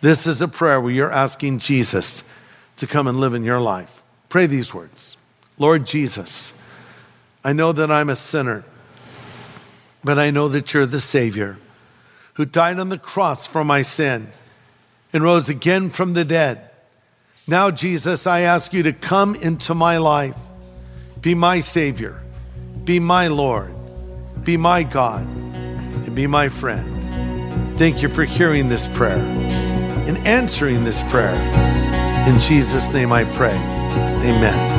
This 0.00 0.26
is 0.26 0.42
a 0.42 0.48
prayer 0.48 0.80
where 0.80 0.92
you're 0.92 1.12
asking 1.12 1.58
Jesus 1.58 2.22
to 2.80 2.86
come 2.86 3.06
and 3.06 3.20
live 3.20 3.34
in 3.34 3.44
your 3.44 3.60
life. 3.60 4.02
Pray 4.30 4.46
these 4.46 4.72
words. 4.72 5.18
Lord 5.58 5.86
Jesus, 5.86 6.54
I 7.44 7.52
know 7.52 7.72
that 7.72 7.90
I'm 7.90 8.08
a 8.08 8.16
sinner, 8.16 8.64
but 10.02 10.18
I 10.18 10.30
know 10.30 10.48
that 10.48 10.72
you're 10.72 10.86
the 10.86 11.00
Savior 11.00 11.58
who 12.34 12.46
died 12.46 12.78
on 12.78 12.88
the 12.88 12.98
cross 12.98 13.46
for 13.46 13.64
my 13.64 13.82
sin 13.82 14.28
and 15.12 15.22
rose 15.22 15.50
again 15.50 15.90
from 15.90 16.14
the 16.14 16.24
dead. 16.24 16.70
Now, 17.46 17.70
Jesus, 17.70 18.26
I 18.26 18.40
ask 18.40 18.72
you 18.72 18.82
to 18.84 18.94
come 18.94 19.34
into 19.34 19.74
my 19.74 19.98
life. 19.98 20.36
Be 21.20 21.34
my 21.34 21.60
Savior. 21.60 22.22
Be 22.84 22.98
my 22.98 23.28
Lord. 23.28 23.74
Be 24.42 24.56
my 24.56 24.84
God. 24.84 25.26
And 25.26 26.16
be 26.16 26.26
my 26.26 26.48
friend. 26.48 27.76
Thank 27.76 28.00
you 28.00 28.08
for 28.08 28.24
hearing 28.24 28.70
this 28.70 28.86
prayer 28.88 29.18
and 29.18 30.16
answering 30.26 30.84
this 30.84 31.02
prayer. 31.10 31.79
In 32.28 32.38
Jesus' 32.38 32.90
name 32.90 33.12
I 33.12 33.24
pray. 33.24 33.56
Amen. 33.56 34.70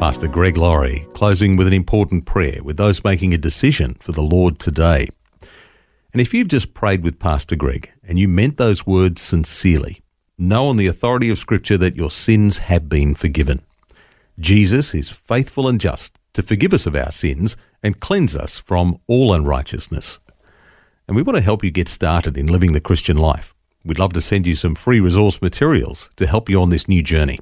Pastor 0.00 0.28
Greg 0.28 0.56
Laurie 0.56 1.06
closing 1.14 1.56
with 1.56 1.66
an 1.66 1.72
important 1.72 2.24
prayer 2.26 2.62
with 2.62 2.76
those 2.76 3.02
making 3.02 3.34
a 3.34 3.38
decision 3.38 3.94
for 4.00 4.12
the 4.12 4.22
Lord 4.22 4.58
today. 4.58 5.08
And 6.12 6.22
if 6.22 6.32
you've 6.32 6.48
just 6.48 6.74
prayed 6.74 7.02
with 7.02 7.18
Pastor 7.18 7.56
Greg 7.56 7.90
and 8.02 8.18
you 8.18 8.28
meant 8.28 8.56
those 8.56 8.86
words 8.86 9.20
sincerely, 9.20 10.00
know 10.38 10.68
on 10.68 10.76
the 10.76 10.86
authority 10.86 11.28
of 11.28 11.38
Scripture 11.38 11.76
that 11.78 11.96
your 11.96 12.10
sins 12.10 12.58
have 12.58 12.88
been 12.88 13.14
forgiven. 13.14 13.62
Jesus 14.38 14.94
is 14.94 15.08
faithful 15.08 15.68
and 15.68 15.80
just 15.80 16.18
to 16.34 16.42
forgive 16.42 16.74
us 16.74 16.86
of 16.86 16.94
our 16.94 17.10
sins 17.10 17.56
and 17.82 18.00
cleanse 18.00 18.36
us 18.36 18.58
from 18.58 19.00
all 19.06 19.32
unrighteousness. 19.32 20.20
And 21.08 21.16
we 21.16 21.22
want 21.22 21.36
to 21.36 21.42
help 21.42 21.64
you 21.64 21.70
get 21.70 21.88
started 21.88 22.36
in 22.36 22.46
living 22.46 22.72
the 22.72 22.80
Christian 22.80 23.16
life. 23.16 23.54
We'd 23.84 23.98
love 23.98 24.12
to 24.14 24.20
send 24.20 24.46
you 24.46 24.54
some 24.54 24.74
free 24.74 25.00
resource 25.00 25.40
materials 25.40 26.10
to 26.16 26.26
help 26.26 26.50
you 26.50 26.60
on 26.60 26.70
this 26.70 26.88
new 26.88 27.02
journey. 27.02 27.38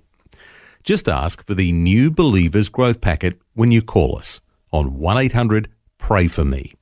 Just 0.84 1.08
ask 1.08 1.44
for 1.44 1.54
the 1.54 1.72
New 1.72 2.10
Believers 2.10 2.68
Growth 2.68 3.00
Packet 3.00 3.40
when 3.54 3.70
you 3.70 3.80
call 3.80 4.18
us 4.18 4.40
on 4.70 4.98
1 4.98 5.16
800 5.16 5.68
Pray 5.98 6.28
For 6.28 6.44
Me. 6.44 6.74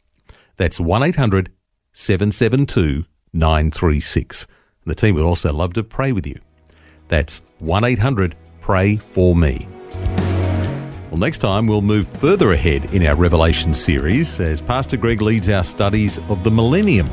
That's 0.56 0.80
1 0.80 1.02
800 1.02 1.50
772 1.92 3.04
936. 3.32 4.46
The 4.84 4.94
team 4.94 5.14
would 5.14 5.24
also 5.24 5.52
love 5.52 5.74
to 5.74 5.84
pray 5.84 6.12
with 6.12 6.26
you. 6.26 6.38
That's 7.08 7.42
1 7.60 7.84
800 7.84 8.34
Pray 8.60 8.96
For 8.96 9.36
Me. 9.36 9.68
Well, 11.12 11.18
next 11.18 11.38
time 11.38 11.66
we'll 11.66 11.82
move 11.82 12.08
further 12.08 12.52
ahead 12.52 12.94
in 12.94 13.06
our 13.06 13.14
Revelation 13.14 13.74
series 13.74 14.40
as 14.40 14.62
Pastor 14.62 14.96
Greg 14.96 15.20
leads 15.20 15.46
our 15.50 15.62
studies 15.62 16.16
of 16.30 16.42
the 16.42 16.50
millennium. 16.50 17.06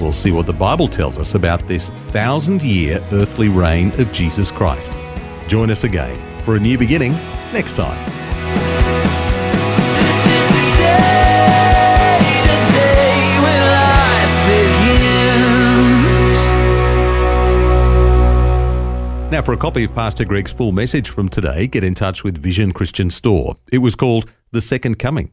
We'll 0.00 0.12
see 0.12 0.30
what 0.30 0.44
the 0.44 0.52
Bible 0.52 0.86
tells 0.86 1.18
us 1.18 1.34
about 1.34 1.66
this 1.66 1.88
thousand 1.88 2.62
year 2.62 3.00
earthly 3.10 3.48
reign 3.48 3.90
of 3.98 4.12
Jesus 4.12 4.50
Christ. 4.50 4.98
Join 5.48 5.70
us 5.70 5.84
again 5.84 6.14
for 6.42 6.56
a 6.56 6.60
new 6.60 6.76
beginning 6.76 7.12
next 7.54 7.74
time. 7.74 8.31
Now, 19.42 19.46
for 19.46 19.54
a 19.54 19.56
copy 19.56 19.82
of 19.82 19.92
Pastor 19.92 20.24
Greg's 20.24 20.52
full 20.52 20.70
message 20.70 21.08
from 21.08 21.28
today, 21.28 21.66
get 21.66 21.82
in 21.82 21.94
touch 21.94 22.22
with 22.22 22.40
Vision 22.40 22.70
Christian 22.70 23.10
Store. 23.10 23.56
It 23.72 23.78
was 23.78 23.96
called 23.96 24.30
The 24.52 24.60
Second 24.60 25.00
Coming. 25.00 25.32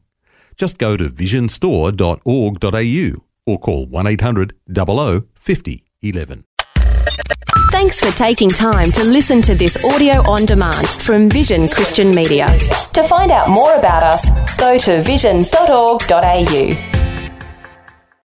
Just 0.57 0.79
go 0.79 0.97
to 0.97 1.09
visionstore.org.au 1.09 3.23
or 3.45 3.59
call 3.59 3.85
1 3.85 4.07
800 4.07 4.53
00 4.75 5.25
50 5.35 5.83
11. 6.01 6.43
Thanks 7.71 7.99
for 7.99 8.09
taking 8.17 8.49
time 8.49 8.91
to 8.93 9.03
listen 9.03 9.43
to 9.43 9.53
this 9.53 9.77
audio 9.85 10.27
on 10.27 10.45
demand 10.45 10.89
from 10.89 11.29
Vision 11.29 11.67
Christian 11.67 12.09
Media. 12.09 12.47
To 12.93 13.03
find 13.03 13.31
out 13.31 13.51
more 13.51 13.75
about 13.75 14.01
us, 14.01 14.57
go 14.57 14.79
to 14.79 15.03
vision.org.au. 15.03 17.08